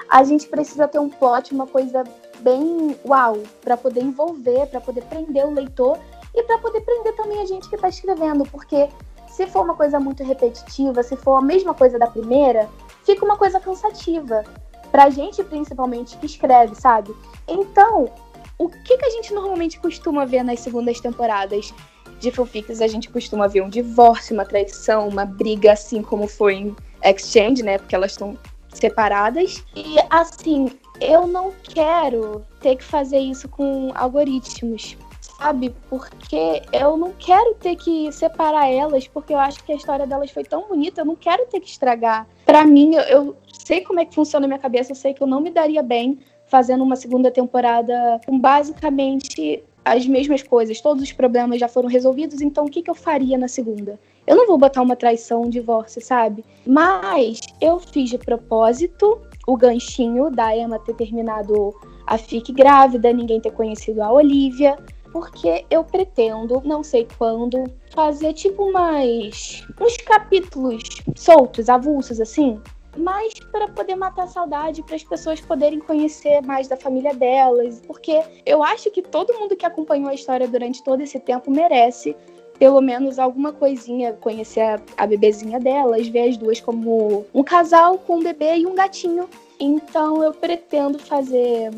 a 0.09 0.23
gente 0.25 0.49
precisa 0.49 0.89
ter 0.89 0.99
um 0.99 1.11
plot, 1.11 1.53
uma 1.53 1.67
coisa 1.67 2.05
bem 2.41 2.97
uau, 3.05 3.39
para 3.61 3.77
poder 3.77 4.03
envolver, 4.03 4.67
para 4.69 4.81
poder 4.81 5.05
prender 5.05 5.47
o 5.47 5.51
leitor 5.51 5.99
e 6.35 6.43
para 6.43 6.59
poder 6.59 6.81
prender 6.83 7.15
também 7.17 7.41
a 7.41 7.47
gente 7.47 7.69
que 7.69 7.77
tá 7.77 7.89
escrevendo, 7.89 8.45
porque 8.45 8.89
se 9.35 9.49
for 9.49 9.65
uma 9.65 9.75
coisa 9.75 9.99
muito 9.99 10.23
repetitiva, 10.23 11.03
se 11.03 11.17
for 11.17 11.37
a 11.37 11.43
mesma 11.43 11.75
coisa 11.75 11.99
da 11.99 12.07
primeira, 12.07 12.69
fica 13.05 13.25
uma 13.25 13.37
coisa 13.37 13.59
cansativa. 13.59 14.45
Pra 14.93 15.11
gente, 15.11 15.43
principalmente, 15.43 16.17
que 16.19 16.27
escreve, 16.27 16.77
sabe? 16.77 17.13
Então, 17.49 18.09
o 18.57 18.69
que, 18.69 18.97
que 18.97 19.05
a 19.05 19.11
gente 19.11 19.35
normalmente 19.35 19.81
costuma 19.81 20.25
ver 20.25 20.45
nas 20.45 20.61
segundas 20.61 21.01
temporadas 21.01 21.75
de 22.21 22.31
fanfics? 22.31 22.81
A 22.81 22.87
gente 22.87 23.11
costuma 23.11 23.49
ver 23.49 23.63
um 23.63 23.69
divórcio, 23.69 24.35
uma 24.35 24.45
traição, 24.45 25.09
uma 25.09 25.25
briga, 25.25 25.73
assim 25.73 26.01
como 26.01 26.29
foi 26.29 26.55
em 26.55 26.77
Exchange, 27.03 27.65
né? 27.65 27.79
Porque 27.79 27.97
elas 27.97 28.13
estão 28.13 28.39
separadas. 28.73 29.65
E, 29.75 29.97
assim, 30.11 30.71
eu 31.01 31.27
não 31.27 31.53
quero 31.65 32.45
ter 32.61 32.77
que 32.77 32.85
fazer 32.85 33.19
isso 33.19 33.49
com 33.49 33.91
algoritmos 33.97 34.97
sabe? 35.39 35.75
Porque 35.89 36.63
eu 36.73 36.97
não 36.97 37.13
quero 37.13 37.55
ter 37.55 37.77
que 37.77 38.11
separar 38.13 38.69
elas, 38.71 39.07
porque 39.07 39.33
eu 39.33 39.39
acho 39.39 39.63
que 39.65 39.73
a 39.73 39.77
história 39.77 40.07
delas 40.07 40.31
foi 40.31 40.45
tão 40.45 40.69
bonita, 40.69 41.01
eu 41.01 41.05
não 41.05 41.17
quero 41.17 41.47
ter 41.47 41.61
que 41.61 41.69
estragar. 41.69 42.27
Para 42.45 42.65
mim, 42.65 42.95
eu, 42.95 43.03
eu 43.03 43.37
sei 43.53 43.81
como 43.81 44.01
é 44.01 44.05
que 44.05 44.15
funciona 44.15 44.47
a 44.47 44.49
minha 44.49 44.59
cabeça, 44.59 44.93
eu 44.93 44.97
sei 44.97 45.15
que 45.15 45.23
eu 45.23 45.27
não 45.27 45.41
me 45.41 45.51
daria 45.51 45.83
bem 45.83 46.19
fazendo 46.47 46.85
uma 46.85 46.97
segunda 46.97 47.31
temporada 47.31 48.21
com 48.27 48.39
basicamente 48.39 49.63
as 49.85 50.07
mesmas 50.07 50.43
coisas, 50.43 50.81
todos 50.81 51.03
os 51.03 51.13
problemas 51.13 51.61
já 51.61 51.69
foram 51.69 51.89
resolvidos, 51.89 52.41
então 52.41 52.65
o 52.65 52.71
que, 52.71 52.81
que 52.81 52.91
eu 52.91 52.95
faria 52.95 53.37
na 53.37 53.49
segunda? 53.49 53.99
Eu 54.27 54.37
não 54.37 54.47
vou 54.47 54.57
botar 54.57 54.81
uma 54.81 54.97
traição, 54.97 55.43
um 55.43 55.51
divórcio, 55.51 56.01
sabe? 56.01 56.43
Mas 56.67 57.41
eu 57.61 57.79
fiz 57.79 58.09
de 58.09 58.17
propósito 58.17 59.21
o 59.47 59.57
ganchinho 59.57 60.31
da 60.31 60.57
Emma 60.57 60.79
ter 60.79 60.95
terminado 60.95 61.75
a 62.07 62.17
FIC 62.17 62.53
grávida, 62.53 63.13
ninguém 63.13 63.41
ter 63.41 63.51
conhecido 63.51 64.03
a 64.03 64.11
Olivia, 64.11 64.79
porque 65.15 65.65
eu 65.71 65.85
pretendo, 65.85 66.61
não 66.65 66.83
sei 66.83 67.07
quando, 67.17 67.63
fazer 67.95 68.33
tipo 68.33 68.73
mais 68.73 69.65
uns 69.81 69.97
capítulos 69.99 70.83
soltos, 71.15 71.69
avulsos 71.69 72.21
assim, 72.21 72.61
mas 72.97 73.33
para 73.53 73.69
poder 73.69 73.95
matar 73.95 74.25
a 74.25 74.27
saudade, 74.27 74.83
para 74.83 74.97
as 74.97 75.05
pessoas 75.05 75.41
poderem 75.41 75.79
conhecer 75.79 76.43
mais 76.43 76.67
da 76.67 76.77
família 76.77 77.15
delas, 77.15 77.81
porque 77.87 78.21
eu 78.45 78.61
acho 78.65 78.91
que 78.91 79.03
todo 79.03 79.33
mundo 79.35 79.55
que 79.55 79.65
acompanhou 79.65 80.09
a 80.09 80.15
história 80.15 80.49
durante 80.49 80.83
todo 80.83 81.01
esse 81.01 81.21
tempo 81.21 81.49
merece 81.49 82.17
pelo 82.59 82.81
menos 82.81 83.21
alguma 83.21 83.53
coisinha, 83.53 84.15
conhecer 84.15 84.63
a, 84.63 84.81
a 84.97 85.07
bebezinha 85.07 85.61
delas, 85.61 86.09
ver 86.09 86.29
as 86.29 86.37
duas 86.37 86.61
como 86.61 87.25
um 87.33 87.45
casal 87.45 87.99
com 87.99 88.17
um 88.17 88.23
bebê 88.23 88.57
e 88.57 88.67
um 88.67 88.75
gatinho. 88.75 89.29
Então 89.61 90.23
eu 90.23 90.33
pretendo 90.33 90.99
fazer 90.99 91.71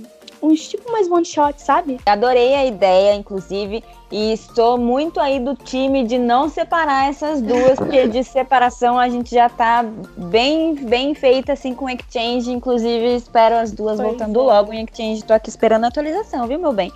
uns 0.43 0.69
tipo 0.69 0.91
mais 0.91 1.11
one 1.11 1.25
shot, 1.25 1.61
sabe? 1.61 1.99
Adorei 2.07 2.55
a 2.55 2.65
ideia, 2.65 3.15
inclusive, 3.15 3.83
e 4.11 4.33
estou 4.33 4.79
muito 4.79 5.19
aí 5.19 5.41
do 5.41 5.55
time 5.55 6.05
de 6.05 6.19
não 6.19 6.49
separar 6.49 7.09
essas 7.09 7.41
duas, 7.41 7.77
porque 7.77 8.07
de 8.07 8.23
separação 8.23 8.99
a 8.99 9.09
gente 9.09 9.35
já 9.35 9.49
tá 9.49 9.85
bem, 10.17 10.75
bem 10.75 11.15
feita 11.15 11.53
assim 11.53 11.75
com 11.75 11.89
Exchange, 11.89 12.53
inclusive 12.53 13.17
espero 13.17 13.57
as 13.57 13.73
duas 13.73 13.97
pois 13.97 14.09
voltando 14.09 14.41
é. 14.41 14.43
logo 14.43 14.73
em 14.73 14.85
Exchange, 14.85 15.25
tô 15.25 15.33
aqui 15.33 15.51
esperando 15.51 15.85
a 15.85 15.89
atualização, 15.89 16.47
viu, 16.47 16.59
meu 16.59 16.73
bem? 16.73 16.93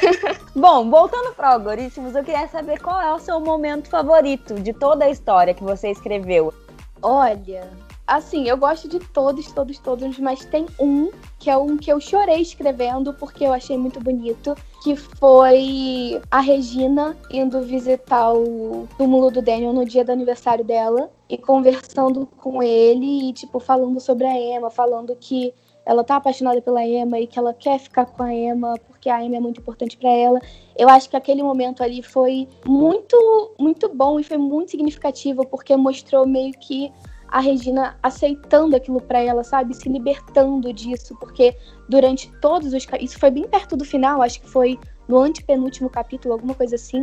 Bom, 0.54 0.88
voltando 0.88 1.34
para 1.34 1.52
algoritmos, 1.52 2.14
eu 2.14 2.24
queria 2.24 2.48
saber 2.48 2.80
qual 2.80 3.00
é 3.00 3.12
o 3.12 3.18
seu 3.18 3.40
momento 3.40 3.88
favorito 3.88 4.54
de 4.54 4.72
toda 4.72 5.04
a 5.04 5.10
história 5.10 5.52
que 5.52 5.64
você 5.64 5.90
escreveu. 5.90 6.54
Olha, 7.02 7.68
Assim, 8.06 8.46
eu 8.46 8.58
gosto 8.58 8.86
de 8.86 8.98
todos, 8.98 9.50
todos, 9.50 9.78
todos, 9.78 10.18
mas 10.18 10.44
tem 10.44 10.66
um 10.78 11.10
que 11.38 11.48
é 11.48 11.56
um 11.56 11.78
que 11.78 11.90
eu 11.90 11.98
chorei 11.98 12.42
escrevendo 12.42 13.14
porque 13.14 13.44
eu 13.44 13.52
achei 13.52 13.78
muito 13.78 13.98
bonito, 13.98 14.54
que 14.82 14.94
foi 14.94 16.20
a 16.30 16.40
Regina 16.40 17.16
indo 17.30 17.62
visitar 17.62 18.34
o 18.34 18.86
túmulo 18.98 19.30
do 19.30 19.40
Daniel 19.40 19.72
no 19.72 19.86
dia 19.86 20.04
do 20.04 20.12
aniversário 20.12 20.62
dela 20.62 21.10
e 21.30 21.38
conversando 21.38 22.26
com 22.26 22.62
ele 22.62 23.30
e 23.30 23.32
tipo 23.32 23.58
falando 23.58 23.98
sobre 23.98 24.26
a 24.26 24.38
Emma, 24.38 24.70
falando 24.70 25.16
que 25.16 25.54
ela 25.86 26.04
tá 26.04 26.16
apaixonada 26.16 26.60
pela 26.60 26.84
Emma 26.84 27.18
e 27.18 27.26
que 27.26 27.38
ela 27.38 27.54
quer 27.54 27.78
ficar 27.78 28.04
com 28.04 28.22
a 28.22 28.34
Emma 28.34 28.74
porque 28.86 29.08
a 29.08 29.24
Emma 29.24 29.36
é 29.36 29.40
muito 29.40 29.60
importante 29.60 29.96
para 29.96 30.10
ela. 30.10 30.40
Eu 30.76 30.90
acho 30.90 31.08
que 31.08 31.16
aquele 31.16 31.42
momento 31.42 31.82
ali 31.82 32.02
foi 32.02 32.48
muito, 32.66 33.54
muito 33.58 33.88
bom 33.88 34.20
e 34.20 34.24
foi 34.24 34.36
muito 34.36 34.72
significativo 34.72 35.46
porque 35.46 35.74
mostrou 35.74 36.26
meio 36.26 36.52
que 36.52 36.92
a 37.34 37.40
Regina 37.40 37.96
aceitando 38.00 38.76
aquilo 38.76 39.00
para 39.00 39.20
ela, 39.20 39.42
sabe? 39.42 39.74
Se 39.74 39.88
libertando 39.88 40.72
disso, 40.72 41.16
porque 41.18 41.56
durante 41.88 42.30
todos 42.40 42.72
os. 42.72 42.86
Isso 43.00 43.18
foi 43.18 43.28
bem 43.28 43.42
perto 43.42 43.76
do 43.76 43.84
final, 43.84 44.22
acho 44.22 44.40
que 44.40 44.48
foi 44.48 44.78
no 45.08 45.18
antepenúltimo 45.18 45.90
capítulo, 45.90 46.34
alguma 46.34 46.54
coisa 46.54 46.76
assim. 46.76 47.02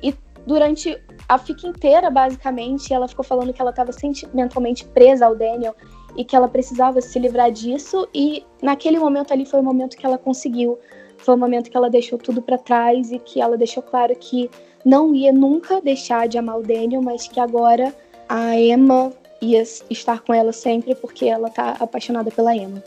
E 0.00 0.14
durante 0.46 0.96
a 1.28 1.36
fica 1.36 1.66
inteira, 1.66 2.10
basicamente, 2.10 2.94
ela 2.94 3.08
ficou 3.08 3.24
falando 3.24 3.52
que 3.52 3.60
ela 3.60 3.70
estava 3.70 3.90
sentimentalmente 3.90 4.84
presa 4.84 5.26
ao 5.26 5.34
Daniel 5.34 5.74
e 6.16 6.24
que 6.24 6.36
ela 6.36 6.46
precisava 6.46 7.00
se 7.00 7.18
livrar 7.18 7.50
disso. 7.50 8.06
E 8.14 8.46
naquele 8.62 9.00
momento 9.00 9.32
ali 9.32 9.44
foi 9.44 9.58
o 9.58 9.64
momento 9.64 9.96
que 9.96 10.06
ela 10.06 10.16
conseguiu. 10.16 10.78
Foi 11.18 11.34
o 11.34 11.38
momento 11.38 11.68
que 11.68 11.76
ela 11.76 11.90
deixou 11.90 12.20
tudo 12.20 12.40
para 12.40 12.56
trás 12.56 13.10
e 13.10 13.18
que 13.18 13.40
ela 13.40 13.56
deixou 13.56 13.82
claro 13.82 14.14
que 14.14 14.48
não 14.84 15.12
ia 15.12 15.32
nunca 15.32 15.80
deixar 15.80 16.28
de 16.28 16.38
amar 16.38 16.60
o 16.60 16.62
Daniel, 16.62 17.02
mas 17.02 17.26
que 17.26 17.40
agora 17.40 17.92
a 18.28 18.56
Emma 18.56 19.12
ia 19.42 19.62
estar 19.90 20.20
com 20.20 20.32
ela 20.32 20.52
sempre 20.52 20.94
porque 20.94 21.26
ela 21.26 21.50
tá 21.50 21.76
apaixonada 21.80 22.30
pela 22.30 22.54
Emma. 22.54 22.82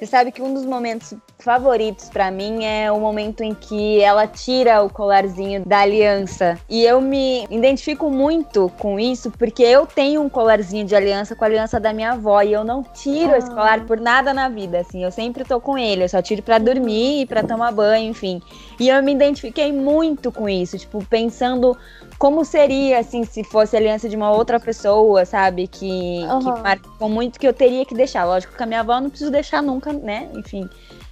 Você 0.00 0.06
sabe 0.06 0.32
que 0.32 0.40
um 0.40 0.54
dos 0.54 0.64
momentos 0.64 1.12
favoritos 1.38 2.08
para 2.08 2.30
mim 2.30 2.64
é 2.64 2.90
o 2.90 2.98
momento 2.98 3.42
em 3.42 3.52
que 3.52 4.00
ela 4.00 4.26
tira 4.26 4.82
o 4.82 4.88
colarzinho 4.88 5.62
da 5.66 5.80
aliança. 5.80 6.58
E 6.70 6.82
eu 6.82 7.02
me 7.02 7.44
identifico 7.50 8.10
muito 8.10 8.72
com 8.78 8.98
isso 8.98 9.30
porque 9.32 9.62
eu 9.62 9.86
tenho 9.86 10.22
um 10.22 10.28
colarzinho 10.30 10.86
de 10.86 10.96
aliança 10.96 11.36
com 11.36 11.44
a 11.44 11.46
aliança 11.46 11.78
da 11.78 11.92
minha 11.92 12.12
avó 12.12 12.40
e 12.40 12.50
eu 12.50 12.64
não 12.64 12.82
tiro 12.82 13.34
ah. 13.34 13.36
esse 13.36 13.50
colar 13.50 13.84
por 13.84 14.00
nada 14.00 14.32
na 14.32 14.48
vida, 14.48 14.78
assim. 14.78 15.04
Eu 15.04 15.10
sempre 15.10 15.44
tô 15.44 15.60
com 15.60 15.76
ele, 15.76 16.04
eu 16.04 16.08
só 16.08 16.22
tiro 16.22 16.42
para 16.42 16.56
dormir 16.56 17.20
e 17.20 17.26
para 17.26 17.42
tomar 17.42 17.70
banho, 17.70 18.08
enfim. 18.08 18.40
E 18.78 18.88
eu 18.88 19.02
me 19.02 19.12
identifiquei 19.12 19.70
muito 19.70 20.32
com 20.32 20.48
isso, 20.48 20.78
tipo, 20.78 21.04
pensando 21.04 21.76
como 22.20 22.44
seria, 22.44 22.98
assim, 22.98 23.24
se 23.24 23.42
fosse 23.42 23.74
aliança 23.74 24.06
de 24.06 24.14
uma 24.14 24.30
outra 24.30 24.60
pessoa, 24.60 25.24
sabe? 25.24 25.66
Que, 25.66 26.20
uhum. 26.22 26.38
que 26.40 26.60
marcou 26.60 27.08
muito 27.08 27.40
que 27.40 27.48
eu 27.48 27.52
teria 27.54 27.82
que 27.86 27.94
deixar. 27.94 28.26
Lógico 28.26 28.54
que 28.54 28.62
a 28.62 28.66
minha 28.66 28.80
avó 28.80 28.96
eu 28.96 29.00
não 29.00 29.08
preciso 29.08 29.30
deixar 29.30 29.62
nunca, 29.62 29.90
né? 29.90 30.28
Enfim. 30.34 30.68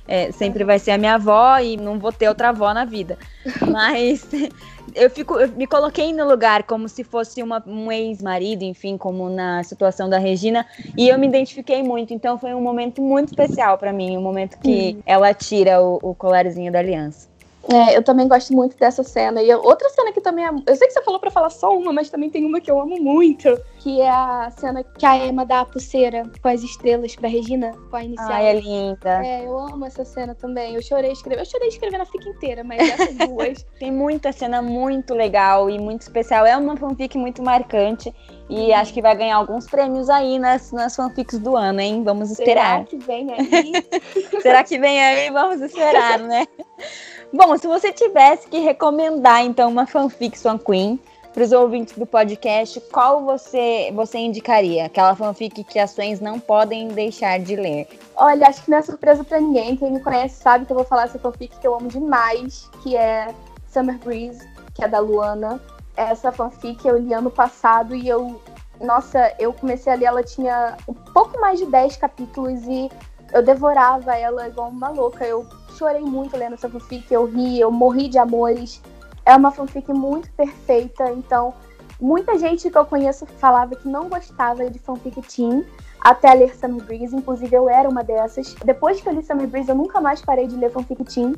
É, 0.06 0.30
sempre 0.32 0.64
vai 0.64 0.78
ser 0.78 0.90
a 0.90 0.98
minha 0.98 1.14
avó 1.14 1.58
e 1.60 1.78
não 1.78 1.98
vou 1.98 2.12
ter 2.12 2.28
outra 2.28 2.50
avó 2.50 2.74
na 2.74 2.84
vida. 2.84 3.16
Mas 3.72 4.28
eu 4.94 5.08
fico, 5.08 5.40
eu 5.40 5.48
me 5.52 5.66
coloquei 5.66 6.12
no 6.12 6.28
lugar 6.28 6.64
como 6.64 6.86
se 6.90 7.02
fosse 7.02 7.42
uma, 7.42 7.62
um 7.66 7.90
ex-marido, 7.90 8.62
enfim, 8.64 8.98
como 8.98 9.30
na 9.30 9.62
situação 9.62 10.10
da 10.10 10.18
Regina, 10.18 10.66
e 10.94 11.08
eu 11.08 11.18
me 11.18 11.26
identifiquei 11.26 11.82
muito. 11.82 12.12
Então 12.12 12.36
foi 12.36 12.52
um 12.52 12.60
momento 12.60 13.00
muito 13.00 13.28
especial 13.28 13.78
para 13.78 13.94
mim, 13.94 14.14
o 14.14 14.20
um 14.20 14.22
momento 14.22 14.58
que 14.58 14.96
hum. 14.98 15.02
ela 15.06 15.32
tira 15.32 15.80
o, 15.80 15.98
o 16.02 16.14
colarzinho 16.14 16.70
da 16.70 16.80
aliança. 16.80 17.28
É, 17.70 17.96
eu 17.96 18.02
também 18.02 18.26
gosto 18.26 18.52
muito 18.54 18.76
dessa 18.78 19.04
cena. 19.04 19.42
E 19.42 19.54
outra 19.54 19.90
cena 19.90 20.10
que 20.10 20.20
também 20.22 20.46
é. 20.46 20.48
Eu 20.48 20.76
sei 20.76 20.88
que 20.88 20.94
você 20.94 21.02
falou 21.02 21.20
para 21.20 21.30
falar 21.30 21.50
só 21.50 21.76
uma, 21.76 21.92
mas 21.92 22.08
também 22.08 22.30
tem 22.30 22.44
uma 22.46 22.60
que 22.60 22.70
eu 22.70 22.80
amo 22.80 22.96
muito. 22.98 23.60
Que 23.78 24.00
é 24.00 24.08
a 24.08 24.50
cena 24.56 24.82
que 24.82 25.04
a 25.04 25.26
Emma 25.26 25.44
dá 25.44 25.60
a 25.60 25.64
pulseira 25.66 26.22
com 26.42 26.48
as 26.48 26.62
estrelas 26.62 27.14
pra 27.14 27.28
Regina, 27.28 27.72
com 27.90 27.96
a 27.96 28.02
inicial. 28.02 28.32
Ai, 28.32 28.46
é 28.46 28.60
linda. 28.60 29.24
É, 29.24 29.44
eu 29.44 29.58
amo 29.58 29.84
essa 29.84 30.02
cena 30.02 30.34
também. 30.34 30.74
Eu 30.74 30.82
chorei 30.82 31.12
escrevendo. 31.12 31.44
Eu 31.44 31.50
chorei 31.50 31.68
escrevendo 31.68 32.00
a 32.00 32.06
fica 32.06 32.28
inteira, 32.30 32.64
mas 32.64 32.80
essas 32.80 33.14
duas. 33.28 33.66
tem 33.78 33.92
muita 33.92 34.32
cena 34.32 34.62
muito 34.62 35.12
legal 35.12 35.68
e 35.68 35.78
muito 35.78 36.02
especial. 36.02 36.46
É 36.46 36.56
uma 36.56 36.74
fanfic 36.74 37.18
muito 37.18 37.42
marcante. 37.42 38.14
E 38.48 38.72
acho 38.72 38.94
que 38.94 39.02
vai 39.02 39.14
ganhar 39.14 39.36
alguns 39.36 39.66
prêmios 39.66 40.08
aí 40.08 40.38
nas, 40.38 40.72
nas 40.72 40.96
fanfics 40.96 41.38
do 41.38 41.54
ano, 41.54 41.80
hein? 41.80 42.02
Vamos 42.02 42.30
esperar. 42.30 42.78
Será 42.78 42.84
que 42.84 42.96
vem 42.96 43.30
aí? 43.30 43.72
Será 44.40 44.64
que 44.64 44.78
vem 44.78 45.02
aí? 45.02 45.30
Vamos 45.30 45.60
esperar, 45.60 46.18
né? 46.18 46.46
Bom, 47.32 47.58
se 47.58 47.66
você 47.66 47.92
tivesse 47.92 48.48
que 48.48 48.58
recomendar, 48.58 49.44
então, 49.44 49.70
uma 49.70 49.86
fanfic 49.86 50.38
Swan 50.38 50.56
Queen 50.56 50.98
para 51.34 51.42
os 51.42 51.52
ouvintes 51.52 51.96
do 51.96 52.06
podcast, 52.06 52.80
qual 52.90 53.22
você, 53.22 53.92
você 53.94 54.18
indicaria? 54.18 54.86
Aquela 54.86 55.14
fanfic 55.14 55.62
que 55.62 55.86
fãs 55.86 56.20
não 56.20 56.40
podem 56.40 56.88
deixar 56.88 57.38
de 57.38 57.54
ler. 57.54 57.86
Olha, 58.16 58.48
acho 58.48 58.64
que 58.64 58.70
não 58.70 58.78
é 58.78 58.82
surpresa 58.82 59.22
para 59.22 59.38
ninguém. 59.40 59.76
Quem 59.76 59.92
me 59.92 60.00
conhece 60.00 60.42
sabe 60.42 60.64
que 60.64 60.72
eu 60.72 60.76
vou 60.76 60.86
falar 60.86 61.04
essa 61.04 61.18
fanfic 61.18 61.56
que 61.58 61.66
eu 61.66 61.74
amo 61.74 61.88
demais, 61.88 62.68
que 62.82 62.96
é 62.96 63.34
Summer 63.68 63.98
Breeze, 63.98 64.48
que 64.74 64.82
é 64.82 64.88
da 64.88 64.98
Luana. 64.98 65.60
Essa 65.96 66.32
fanfic 66.32 66.86
eu 66.88 66.96
li 66.96 67.12
ano 67.12 67.30
passado 67.30 67.94
e 67.94 68.08
eu. 68.08 68.40
Nossa, 68.80 69.34
eu 69.38 69.52
comecei 69.52 69.92
a 69.92 69.96
ler, 69.96 70.06
ela 70.06 70.22
tinha 70.22 70.76
um 70.88 70.94
pouco 70.94 71.38
mais 71.40 71.58
de 71.58 71.66
10 71.66 71.96
capítulos 71.98 72.62
e 72.66 72.90
eu 73.32 73.42
devorava 73.42 74.16
ela 74.16 74.48
igual 74.48 74.70
uma 74.70 74.88
louca. 74.88 75.26
Eu 75.26 75.46
chorei 75.78 76.02
muito 76.02 76.36
lendo 76.36 76.54
essa 76.54 76.68
fanfic, 76.68 77.12
eu 77.12 77.24
ri, 77.24 77.60
eu 77.60 77.70
morri 77.70 78.08
de 78.08 78.18
amores. 78.18 78.82
É 79.24 79.34
uma 79.36 79.50
fanfic 79.50 79.92
muito 79.92 80.30
perfeita, 80.32 81.10
então 81.12 81.54
muita 82.00 82.38
gente 82.38 82.70
que 82.70 82.78
eu 82.78 82.84
conheço 82.84 83.26
falava 83.26 83.76
que 83.76 83.88
não 83.88 84.08
gostava 84.08 84.68
de 84.68 84.78
fanfic 84.78 85.20
teen 85.22 85.64
até 86.00 86.32
ler 86.32 86.54
Summer 86.54 86.84
Breeze, 86.84 87.14
inclusive 87.14 87.54
eu 87.54 87.68
era 87.68 87.88
uma 87.88 88.02
dessas. 88.02 88.54
Depois 88.64 89.00
que 89.00 89.08
eu 89.08 89.12
li 89.12 89.22
Summer 89.22 89.46
Breeze, 89.46 89.68
eu 89.68 89.74
nunca 89.74 90.00
mais 90.00 90.20
parei 90.20 90.46
de 90.46 90.56
ler 90.56 90.70
fanfic 90.70 91.04
teen. 91.04 91.34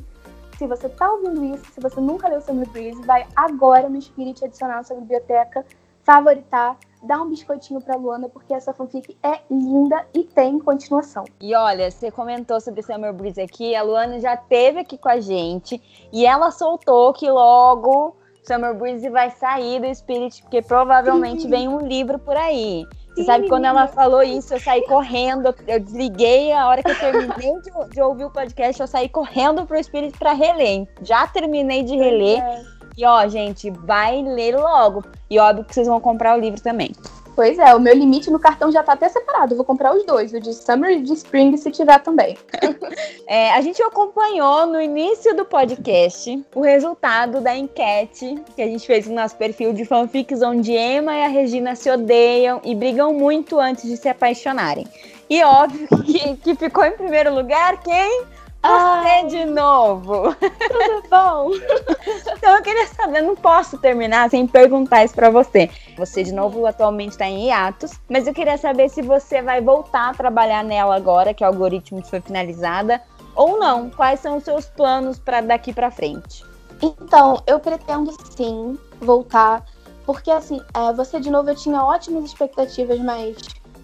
Se 0.57 0.67
você 0.67 0.87
tá 0.87 1.11
ouvindo 1.11 1.43
isso, 1.43 1.65
se 1.73 1.81
você 1.81 1.99
nunca 1.99 2.27
leu 2.27 2.39
Summer 2.41 2.69
Breeze, 2.69 3.01
vai 3.03 3.25
agora 3.35 3.89
no 3.89 3.99
Spirit 3.99 4.45
adicionar 4.45 4.77
na 4.77 4.83
sua 4.83 4.97
biblioteca, 4.97 5.65
favoritar, 6.03 6.77
dá 7.01 7.21
um 7.21 7.29
biscoitinho 7.29 7.81
pra 7.81 7.95
Luana, 7.95 8.29
porque 8.29 8.53
essa 8.53 8.73
fanfic 8.73 9.17
é 9.23 9.39
linda 9.49 10.05
e 10.13 10.23
tem 10.23 10.59
continuação. 10.59 11.25
E 11.39 11.55
olha, 11.55 11.89
você 11.89 12.11
comentou 12.11 12.59
sobre 12.61 12.81
Summer 12.81 13.13
Breeze 13.13 13.41
aqui, 13.41 13.75
a 13.75 13.81
Luana 13.81 14.19
já 14.19 14.37
teve 14.37 14.79
aqui 14.79 14.97
com 14.97 15.09
a 15.09 15.19
gente 15.19 15.81
e 16.11 16.25
ela 16.25 16.51
soltou 16.51 17.13
que 17.13 17.29
logo 17.29 18.15
Summer 18.43 18.73
Breeze 18.75 19.09
vai 19.09 19.29
sair 19.31 19.79
do 19.81 19.93
Spirit, 19.93 20.41
porque 20.41 20.61
provavelmente 20.61 21.43
Sim. 21.43 21.49
vem 21.49 21.67
um 21.67 21.79
livro 21.79 22.19
por 22.19 22.35
aí. 22.35 22.85
Você 23.09 23.21
Sim, 23.21 23.25
sabe, 23.25 23.49
quando 23.49 23.65
ela 23.65 23.87
falou 23.87 24.23
isso, 24.23 24.53
eu 24.53 24.59
saí 24.59 24.85
correndo, 24.85 25.53
eu 25.67 25.79
desliguei 25.79 26.53
a 26.53 26.67
hora 26.67 26.81
que 26.81 26.91
eu 26.91 26.97
terminei 26.97 27.59
de, 27.61 27.89
de 27.89 28.01
ouvir 28.01 28.23
o 28.23 28.29
podcast, 28.31 28.79
eu 28.79 28.87
saí 28.87 29.09
correndo 29.09 29.65
pro 29.65 29.81
Spirit 29.83 30.17
para 30.17 30.31
reler. 30.31 30.87
Já 31.01 31.27
terminei 31.27 31.83
de 31.83 31.95
reler. 31.95 32.41
É. 32.41 32.80
E 32.97 33.05
ó, 33.05 33.27
gente, 33.27 33.69
vai 33.69 34.21
ler 34.21 34.57
logo. 34.57 35.03
E 35.29 35.39
óbvio 35.39 35.65
que 35.65 35.73
vocês 35.73 35.87
vão 35.87 35.99
comprar 35.99 36.37
o 36.37 36.39
livro 36.39 36.61
também. 36.61 36.91
Pois 37.35 37.57
é, 37.57 37.73
o 37.73 37.79
meu 37.79 37.95
limite 37.95 38.29
no 38.29 38.39
cartão 38.39 38.71
já 38.71 38.83
tá 38.83 38.93
até 38.93 39.07
separado. 39.07 39.55
Vou 39.55 39.63
comprar 39.63 39.95
os 39.95 40.05
dois, 40.05 40.33
o 40.33 40.39
de 40.39 40.53
Summer 40.53 40.91
e 40.91 41.01
de 41.01 41.13
Spring, 41.13 41.55
se 41.57 41.71
tiver 41.71 41.99
também. 41.99 42.37
é, 43.25 43.51
a 43.53 43.61
gente 43.61 43.81
acompanhou 43.81 44.65
no 44.65 44.81
início 44.81 45.35
do 45.35 45.45
podcast 45.45 46.43
o 46.53 46.61
resultado 46.61 47.39
da 47.39 47.55
enquete 47.55 48.35
que 48.55 48.61
a 48.61 48.67
gente 48.67 48.85
fez 48.85 49.07
no 49.07 49.15
nosso 49.15 49.37
perfil 49.37 49.73
de 49.73 49.85
fanfics, 49.85 50.41
onde 50.41 50.73
Emma 50.73 51.15
e 51.15 51.23
a 51.23 51.27
Regina 51.27 51.75
se 51.75 51.89
odeiam 51.89 52.61
e 52.63 52.75
brigam 52.75 53.13
muito 53.13 53.59
antes 53.59 53.85
de 53.85 53.95
se 53.95 54.09
apaixonarem. 54.09 54.85
E 55.29 55.41
óbvio 55.43 55.87
que, 56.03 56.35
que 56.35 56.55
ficou 56.55 56.83
em 56.83 56.91
primeiro 56.91 57.33
lugar 57.33 57.81
quem? 57.81 58.25
Você 58.63 59.27
de 59.27 59.45
novo. 59.45 60.35
Tudo 60.35 61.03
bom? 61.09 61.49
então 62.37 62.55
eu 62.55 62.61
queria 62.61 62.87
saber, 62.87 63.21
não 63.21 63.35
posso 63.35 63.77
terminar 63.79 64.29
sem 64.29 64.45
perguntar 64.45 65.03
isso 65.03 65.15
para 65.15 65.29
você. 65.29 65.69
Você 65.97 66.23
de 66.23 66.31
novo 66.31 66.65
atualmente 66.65 67.11
está 67.11 67.25
em 67.25 67.47
hiatos, 67.47 67.91
mas 68.07 68.27
eu 68.27 68.33
queria 68.33 68.57
saber 68.57 68.89
se 68.89 69.01
você 69.01 69.41
vai 69.41 69.61
voltar 69.61 70.09
a 70.09 70.13
trabalhar 70.13 70.63
nela 70.63 70.95
agora 70.95 71.33
que 71.33 71.43
o 71.43 71.47
algoritmo 71.47 72.03
foi 72.05 72.21
finalizada 72.21 73.01
ou 73.35 73.59
não. 73.59 73.89
Quais 73.89 74.19
são 74.19 74.37
os 74.37 74.43
seus 74.43 74.65
planos 74.65 75.17
para 75.17 75.41
daqui 75.41 75.73
para 75.73 75.89
frente? 75.89 76.45
Então, 76.81 77.41
eu 77.45 77.59
pretendo 77.59 78.11
sim 78.35 78.77
voltar, 78.99 79.63
porque 80.05 80.31
assim, 80.31 80.59
é, 80.73 80.93
você 80.93 81.19
de 81.19 81.29
novo 81.29 81.49
eu 81.49 81.55
tinha 81.55 81.83
ótimas 81.83 82.25
expectativas, 82.25 82.99
mas 82.99 83.37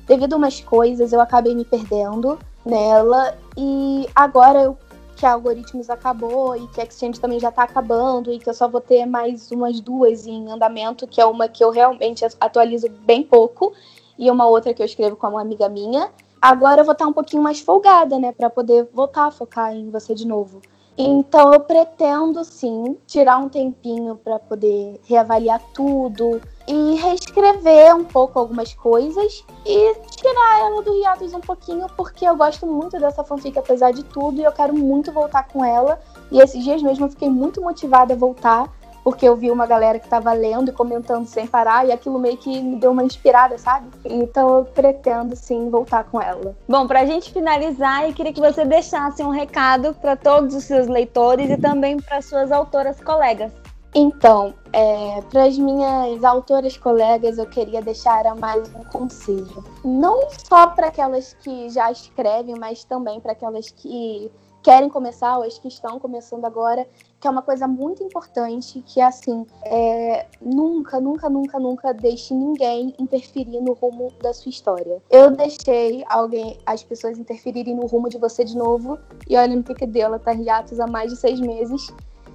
devido 0.07 0.33
a 0.33 0.37
umas 0.37 0.61
coisas 0.61 1.13
eu 1.13 1.21
acabei 1.21 1.53
me 1.53 1.65
perdendo 1.65 2.39
nela. 2.67 3.38
E 3.58 4.08
agora 4.15 4.62
eu, 4.63 4.77
que 5.15 5.25
a 5.25 5.34
Algoritmos 5.34 5.89
acabou 5.89 6.56
e 6.56 6.67
que 6.67 6.82
a 6.82 6.84
Exchange 6.84 7.19
também 7.19 7.39
já 7.39 7.51
tá 7.51 7.63
acabando 7.63 8.32
e 8.32 8.39
que 8.39 8.49
eu 8.49 8.53
só 8.53 8.67
vou 8.67 8.82
ter 8.82 9.06
mais 9.06 9.51
umas 9.51 9.80
duas 9.80 10.27
em 10.27 10.51
andamento, 10.51 11.08
que 11.08 11.19
é 11.19 11.25
uma 11.25 11.47
que 11.47 11.63
eu 11.63 11.71
realmente 11.71 12.23
atualizo 12.39 12.88
bem 13.06 13.23
pouco 13.23 13.73
e 14.17 14.30
uma 14.30 14.47
outra 14.47 14.73
que 14.73 14.82
eu 14.82 14.86
escrevo 14.86 15.15
com 15.15 15.27
uma 15.27 15.41
amiga 15.41 15.67
minha. 15.67 16.12
Agora 16.41 16.82
eu 16.82 16.86
vou 16.86 16.93
estar 16.93 17.08
um 17.08 17.13
pouquinho 17.13 17.41
mais 17.41 17.60
folgada, 17.60 18.19
né, 18.19 18.32
para 18.32 18.49
poder 18.49 18.88
voltar 18.93 19.25
a 19.25 19.32
focar 19.32 19.73
em 19.73 19.89
você 19.89 20.13
de 20.13 20.27
novo. 20.27 20.62
Então 20.97 21.53
eu 21.53 21.60
pretendo 21.60 22.43
sim 22.43 22.97
tirar 23.05 23.38
um 23.38 23.47
tempinho 23.47 24.15
para 24.15 24.39
poder 24.39 24.99
reavaliar 25.05 25.62
tudo 25.71 26.41
e 26.67 26.95
reescrever 26.95 27.95
um 27.95 28.03
pouco 28.03 28.39
algumas 28.39 28.73
coisas 28.73 29.45
e 29.63 29.93
tirar 30.10 30.60
ela 30.60 30.81
do 30.81 30.93
hiatus 30.95 31.33
um 31.36 31.39
pouquinho 31.39 31.86
porque 31.95 32.25
eu 32.25 32.36
gosto 32.36 32.65
muito 32.65 32.99
dessa 32.99 33.23
fanfic 33.23 33.60
apesar 33.60 33.91
de 33.91 34.03
tudo 34.03 34.41
e 34.41 34.43
eu 34.43 34.51
quero 34.51 34.73
muito 34.73 35.12
voltar 35.12 35.47
com 35.47 35.63
ela. 35.63 35.99
E 36.31 36.39
esses 36.39 36.63
dias 36.63 36.81
mesmo 36.81 37.05
eu 37.05 37.10
fiquei 37.10 37.29
muito 37.29 37.62
motivada 37.62 38.15
a 38.15 38.17
voltar 38.17 38.67
porque 39.08 39.26
eu 39.26 39.38
vi 39.38 39.50
uma 39.50 39.65
galera 39.65 40.00
que 40.00 40.10
tava 40.10 40.34
lendo 40.34 40.67
e 40.67 40.74
comentando 40.74 41.26
sem 41.26 41.48
parar, 41.48 41.88
e 41.88 41.93
aquilo 41.93 42.20
meio 42.20 42.36
que 42.36 42.62
me 42.62 42.76
deu 42.76 42.91
uma 42.91 43.06
inspirada, 43.06 43.58
sabe? 43.58 43.88
Então 44.04 44.58
eu 44.58 44.65
pretendo 44.65 45.34
sim 45.34 45.70
voltar 45.70 46.04
com 46.04 46.22
ela. 46.22 46.54
Bom, 46.67 46.86
pra 46.86 47.06
gente 47.06 47.32
finalizar, 47.32 48.04
eu 48.04 48.13
queria 48.13 48.34
que 48.34 48.41
você 48.41 48.65
deixasse 48.65 49.24
um 49.24 49.30
recado 49.30 49.93
para 49.93 50.17
todos 50.17 50.54
os 50.54 50.65
seus 50.65 50.88
leitores 50.88 51.50
e 51.50 51.56
também 51.56 51.96
para 51.96 52.22
suas 52.22 52.52
autoras 52.52 53.00
colegas. 53.00 53.54
Então, 53.96 54.54
é, 54.74 55.22
para 55.32 55.46
as 55.46 55.58
minhas 55.58 56.22
autoras 56.26 56.76
colegas, 56.76 57.38
eu 57.38 57.46
queria 57.46 57.82
deixar 57.82 58.36
mais 58.36 58.70
um 58.76 58.84
conselho. 58.84 59.63
Não 59.86 60.28
só 60.32 60.67
para 60.67 60.88
aquelas 60.88 61.34
que 61.34 61.70
já 61.70 61.89
escrevem, 61.89 62.56
mas 62.60 62.84
também 62.84 63.22
para 63.22 63.32
aquelas 63.32 63.70
que 63.72 64.30
querem 64.67 64.89
começar 64.89 65.38
ou 65.38 65.45
as 65.45 65.58
que 65.58 65.69
estão 65.69 65.97
começando 65.97 66.43
agora, 66.43 66.86
que 67.21 67.25
é 67.25 67.32
uma 67.32 67.41
coisa 67.41 67.69
muito 67.69 68.03
importante, 68.03 68.84
que 68.86 68.99
é 68.99 69.06
assim, 69.06 69.47
é, 69.63 70.25
nunca, 70.41 70.99
nunca, 70.99 71.30
nunca, 71.30 71.58
nunca 71.58 71.93
deixe 71.93 72.34
ninguém 72.34 72.93
interferir 72.99 73.62
no 73.62 73.71
rumo 73.71 74.12
da 74.21 74.34
sua 74.34 74.49
história. 74.49 75.01
Eu 75.10 75.32
deixei 75.32 76.03
alguém, 76.10 76.60
as 76.65 76.84
pessoas 76.84 77.17
interferirem 77.17 77.77
no 77.77 77.86
rumo 77.86 78.10
de 78.10 78.17
você 78.17 78.43
de 78.43 78.58
novo, 78.58 78.99
e 79.30 79.38
olha 79.38 79.56
no 79.56 79.63
que 79.63 79.73
que 79.73 79.88
deu, 79.88 80.08
ela 80.08 80.19
tá 80.19 80.34
hiatus 80.34 80.82
há 80.82 80.86
mais 80.86 81.12
de 81.12 81.17
seis 81.17 81.39
meses. 81.39 81.88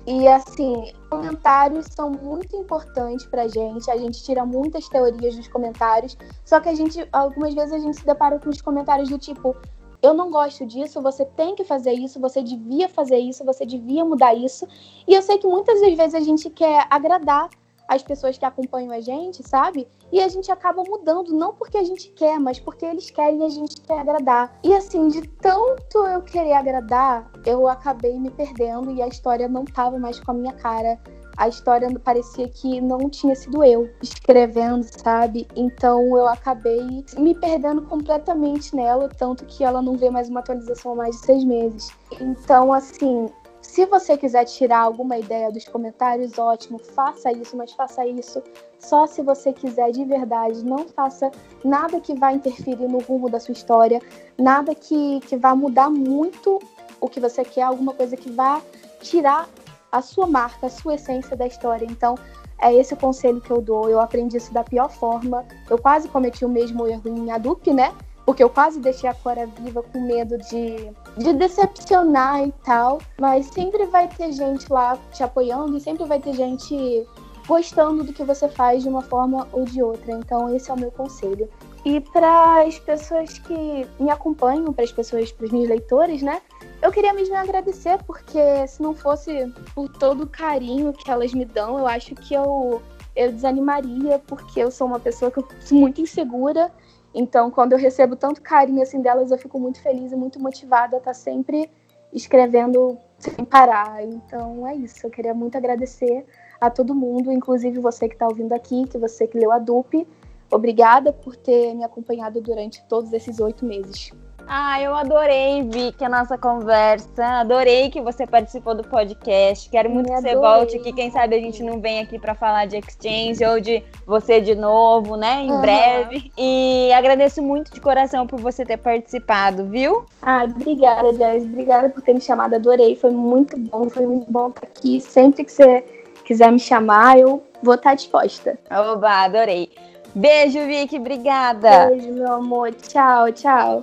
E 0.06 0.26
assim, 0.26 0.90
comentários 1.10 1.84
são 1.94 2.08
muito 2.08 2.56
importantes 2.56 3.26
pra 3.26 3.46
gente. 3.46 3.90
A 3.90 3.96
gente 3.98 4.24
tira 4.24 4.44
muitas 4.46 4.88
teorias 4.88 5.36
dos 5.36 5.48
comentários. 5.48 6.16
Só 6.46 6.58
que 6.60 6.70
a 6.70 6.74
gente, 6.74 7.06
algumas 7.12 7.54
vezes, 7.54 7.72
a 7.72 7.78
gente 7.78 7.98
se 7.98 8.06
depara 8.06 8.38
com 8.40 8.48
os 8.48 8.60
comentários 8.60 9.10
do 9.10 9.18
tipo: 9.18 9.54
eu 10.02 10.12
não 10.12 10.30
gosto 10.30 10.66
disso, 10.66 11.00
você 11.00 11.24
tem 11.24 11.54
que 11.54 11.62
fazer 11.64 11.92
isso, 11.92 12.18
você 12.18 12.42
devia 12.42 12.88
fazer 12.88 13.18
isso, 13.18 13.44
você 13.44 13.64
devia 13.64 14.04
mudar 14.04 14.34
isso. 14.34 14.66
E 15.06 15.14
eu 15.14 15.22
sei 15.22 15.38
que 15.38 15.46
muitas 15.46 15.80
das 15.80 15.94
vezes 15.94 16.14
a 16.14 16.20
gente 16.20 16.50
quer 16.50 16.86
agradar 16.90 17.48
as 17.88 18.02
pessoas 18.02 18.38
que 18.38 18.44
acompanham 18.44 18.92
a 18.92 19.00
gente, 19.00 19.46
sabe? 19.46 19.86
E 20.10 20.20
a 20.20 20.28
gente 20.28 20.50
acaba 20.50 20.82
mudando, 20.82 21.34
não 21.34 21.54
porque 21.54 21.76
a 21.76 21.84
gente 21.84 22.08
quer, 22.10 22.40
mas 22.40 22.58
porque 22.58 22.84
eles 22.84 23.10
querem 23.10 23.40
e 23.40 23.44
a 23.44 23.48
gente 23.48 23.80
quer 23.82 23.98
agradar. 23.98 24.58
E 24.64 24.74
assim, 24.74 25.08
de 25.08 25.26
tanto 25.28 25.98
eu 25.98 26.22
querer 26.22 26.54
agradar, 26.54 27.30
eu 27.44 27.68
acabei 27.68 28.18
me 28.18 28.30
perdendo 28.30 28.90
e 28.90 29.02
a 29.02 29.08
história 29.08 29.46
não 29.46 29.64
tava 29.64 29.98
mais 29.98 30.18
com 30.18 30.30
a 30.30 30.34
minha 30.34 30.52
cara 30.52 30.98
a 31.42 31.48
história 31.48 31.88
parecia 31.98 32.46
que 32.46 32.80
não 32.80 33.10
tinha 33.10 33.34
sido 33.34 33.64
eu 33.64 33.90
escrevendo, 34.00 34.84
sabe? 34.84 35.44
Então 35.56 36.16
eu 36.16 36.28
acabei 36.28 37.04
me 37.18 37.34
perdendo 37.34 37.82
completamente 37.82 38.76
nela, 38.76 39.08
tanto 39.08 39.44
que 39.46 39.64
ela 39.64 39.82
não 39.82 39.96
vê 39.96 40.08
mais 40.08 40.28
uma 40.28 40.38
atualização 40.38 40.92
há 40.92 40.94
mais 40.94 41.16
de 41.16 41.26
seis 41.26 41.42
meses. 41.42 41.90
Então, 42.20 42.72
assim, 42.72 43.28
se 43.60 43.84
você 43.86 44.16
quiser 44.16 44.44
tirar 44.44 44.82
alguma 44.82 45.18
ideia 45.18 45.50
dos 45.50 45.64
comentários, 45.66 46.38
ótimo, 46.38 46.78
faça 46.78 47.32
isso, 47.32 47.56
mas 47.56 47.72
faça 47.72 48.06
isso 48.06 48.40
só 48.78 49.08
se 49.08 49.20
você 49.20 49.52
quiser 49.52 49.90
de 49.90 50.04
verdade. 50.04 50.64
Não 50.64 50.86
faça 50.86 51.28
nada 51.64 52.00
que 52.00 52.14
vá 52.14 52.32
interferir 52.32 52.86
no 52.86 52.98
rumo 52.98 53.28
da 53.28 53.40
sua 53.40 53.52
história, 53.52 54.00
nada 54.38 54.76
que, 54.76 55.18
que 55.26 55.36
vá 55.36 55.56
mudar 55.56 55.90
muito 55.90 56.60
o 57.00 57.08
que 57.08 57.18
você 57.18 57.44
quer, 57.44 57.62
alguma 57.62 57.92
coisa 57.94 58.16
que 58.16 58.30
vá 58.30 58.62
tirar 59.00 59.48
a 59.92 60.00
sua 60.00 60.26
marca, 60.26 60.66
a 60.66 60.70
sua 60.70 60.94
essência 60.94 61.36
da 61.36 61.46
história. 61.46 61.84
Então, 61.84 62.16
é 62.58 62.74
esse 62.74 62.94
o 62.94 62.96
conselho 62.96 63.40
que 63.40 63.50
eu 63.50 63.60
dou. 63.60 63.90
Eu 63.90 64.00
aprendi 64.00 64.38
isso 64.38 64.52
da 64.52 64.64
pior 64.64 64.90
forma. 64.90 65.44
Eu 65.68 65.76
quase 65.76 66.08
cometi 66.08 66.44
o 66.44 66.48
mesmo 66.48 66.86
erro 66.86 67.02
em 67.06 67.30
Adup, 67.30 67.70
né? 67.72 67.92
Porque 68.24 68.42
eu 68.42 68.48
quase 68.48 68.80
deixei 68.80 69.10
a 69.10 69.14
Cora 69.14 69.46
viva 69.46 69.82
com 69.82 70.00
medo 70.00 70.38
de, 70.38 70.90
de 71.18 71.32
decepcionar 71.34 72.42
e 72.42 72.52
tal. 72.64 73.00
Mas 73.20 73.46
sempre 73.46 73.84
vai 73.86 74.08
ter 74.08 74.32
gente 74.32 74.72
lá 74.72 74.96
te 75.12 75.22
apoiando 75.22 75.76
e 75.76 75.80
sempre 75.80 76.04
vai 76.04 76.18
ter 76.18 76.32
gente 76.32 77.06
gostando 77.46 78.04
do 78.04 78.12
que 78.12 78.22
você 78.22 78.48
faz 78.48 78.82
de 78.84 78.88
uma 78.88 79.02
forma 79.02 79.46
ou 79.52 79.64
de 79.64 79.82
outra. 79.82 80.12
Então, 80.12 80.54
esse 80.54 80.70
é 80.70 80.74
o 80.74 80.78
meu 80.78 80.90
conselho. 80.92 81.48
E 81.84 82.00
para 82.00 82.62
as 82.62 82.78
pessoas 82.78 83.38
que 83.40 83.86
me 83.98 84.08
acompanham, 84.08 84.72
para 84.72 84.84
as 84.84 84.92
pessoas, 84.92 85.32
para 85.32 85.46
os 85.46 85.52
meus 85.52 85.68
leitores, 85.68 86.22
né? 86.22 86.40
Eu 86.82 86.90
queria 86.90 87.14
mesmo 87.14 87.36
agradecer, 87.36 88.02
porque 88.02 88.66
se 88.66 88.82
não 88.82 88.92
fosse 88.92 89.46
por 89.72 89.88
todo 89.88 90.24
o 90.24 90.28
carinho 90.28 90.92
que 90.92 91.08
elas 91.08 91.32
me 91.32 91.44
dão, 91.44 91.78
eu 91.78 91.86
acho 91.86 92.12
que 92.16 92.34
eu, 92.34 92.82
eu 93.14 93.30
desanimaria, 93.30 94.18
porque 94.26 94.60
eu 94.60 94.68
sou 94.68 94.88
uma 94.88 94.98
pessoa 94.98 95.30
que 95.30 95.38
eu 95.38 95.46
sou 95.60 95.78
muito 95.78 96.00
insegura. 96.00 96.72
Então, 97.14 97.52
quando 97.52 97.72
eu 97.72 97.78
recebo 97.78 98.16
tanto 98.16 98.42
carinho 98.42 98.82
assim 98.82 99.00
delas, 99.00 99.30
eu 99.30 99.38
fico 99.38 99.60
muito 99.60 99.80
feliz 99.80 100.10
e 100.10 100.16
muito 100.16 100.40
motivada 100.40 100.96
a 100.96 100.98
estar 100.98 101.14
sempre 101.14 101.70
escrevendo 102.12 102.98
sem 103.16 103.44
parar. 103.44 104.04
Então, 104.04 104.66
é 104.66 104.74
isso. 104.74 105.06
Eu 105.06 105.10
queria 105.10 105.32
muito 105.32 105.56
agradecer 105.56 106.26
a 106.60 106.68
todo 106.68 106.96
mundo, 106.96 107.30
inclusive 107.30 107.78
você 107.78 108.08
que 108.08 108.14
está 108.14 108.26
ouvindo 108.26 108.54
aqui, 108.54 108.88
que 108.88 108.98
você 108.98 109.28
que 109.28 109.38
leu 109.38 109.52
a 109.52 109.58
DUP. 109.60 110.04
Obrigada 110.50 111.12
por 111.12 111.36
ter 111.36 111.74
me 111.74 111.84
acompanhado 111.84 112.40
durante 112.40 112.82
todos 112.88 113.12
esses 113.12 113.38
oito 113.38 113.64
meses. 113.64 114.10
Ah, 114.54 114.82
eu 114.82 114.94
adorei, 114.94 115.62
Vicky, 115.62 116.04
a 116.04 116.10
nossa 116.10 116.36
conversa. 116.36 117.24
Adorei 117.40 117.88
que 117.88 118.02
você 118.02 118.26
participou 118.26 118.74
do 118.74 118.86
podcast. 118.86 119.70
Quero 119.70 119.88
muito 119.88 120.12
que 120.12 120.20
você 120.20 120.36
volte 120.36 120.76
aqui. 120.76 120.92
Quem 120.92 121.10
sabe 121.10 121.36
a 121.36 121.40
gente 121.40 121.62
não 121.62 121.80
vem 121.80 122.00
aqui 122.00 122.18
para 122.18 122.34
falar 122.34 122.66
de 122.66 122.76
exchange 122.76 123.42
ou 123.46 123.58
de 123.58 123.82
você 124.06 124.42
de 124.42 124.54
novo, 124.54 125.16
né? 125.16 125.40
Em 125.40 125.50
uhum. 125.50 125.60
breve. 125.62 126.30
E 126.36 126.92
agradeço 126.92 127.40
muito 127.40 127.72
de 127.72 127.80
coração 127.80 128.26
por 128.26 128.38
você 128.40 128.62
ter 128.62 128.76
participado, 128.76 129.64
viu? 129.70 130.04
Ah, 130.20 130.44
obrigada, 130.44 131.14
Jess. 131.14 131.44
Obrigada 131.44 131.88
por 131.88 132.02
ter 132.02 132.12
me 132.12 132.20
chamado. 132.20 132.52
Adorei. 132.54 132.94
Foi 132.94 133.10
muito 133.10 133.58
bom. 133.58 133.88
Foi 133.88 134.06
muito 134.06 134.30
bom 134.30 134.48
estar 134.48 134.66
aqui. 134.66 135.00
Sempre 135.00 135.44
que 135.44 135.52
você 135.52 135.82
quiser 136.26 136.52
me 136.52 136.58
chamar, 136.58 137.18
eu 137.18 137.42
vou 137.62 137.72
estar 137.72 137.94
disposta. 137.94 138.58
Oba, 138.70 139.24
adorei. 139.24 139.70
Beijo, 140.14 140.58
Vicky. 140.66 140.98
Obrigada. 140.98 141.86
Beijo, 141.86 142.12
meu 142.12 142.34
amor. 142.34 142.70
Tchau, 142.74 143.32
tchau. 143.32 143.82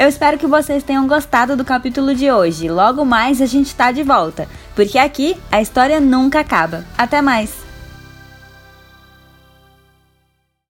Eu 0.00 0.08
espero 0.08 0.38
que 0.38 0.46
vocês 0.46 0.82
tenham 0.82 1.06
gostado 1.06 1.54
do 1.54 1.62
capítulo 1.62 2.14
de 2.14 2.32
hoje. 2.32 2.70
Logo 2.70 3.04
mais 3.04 3.42
a 3.42 3.44
gente 3.44 3.74
tá 3.74 3.92
de 3.92 4.02
volta, 4.02 4.48
porque 4.74 4.96
aqui 4.96 5.36
a 5.52 5.60
história 5.60 6.00
nunca 6.00 6.40
acaba. 6.40 6.86
Até 6.96 7.20
mais! 7.20 7.69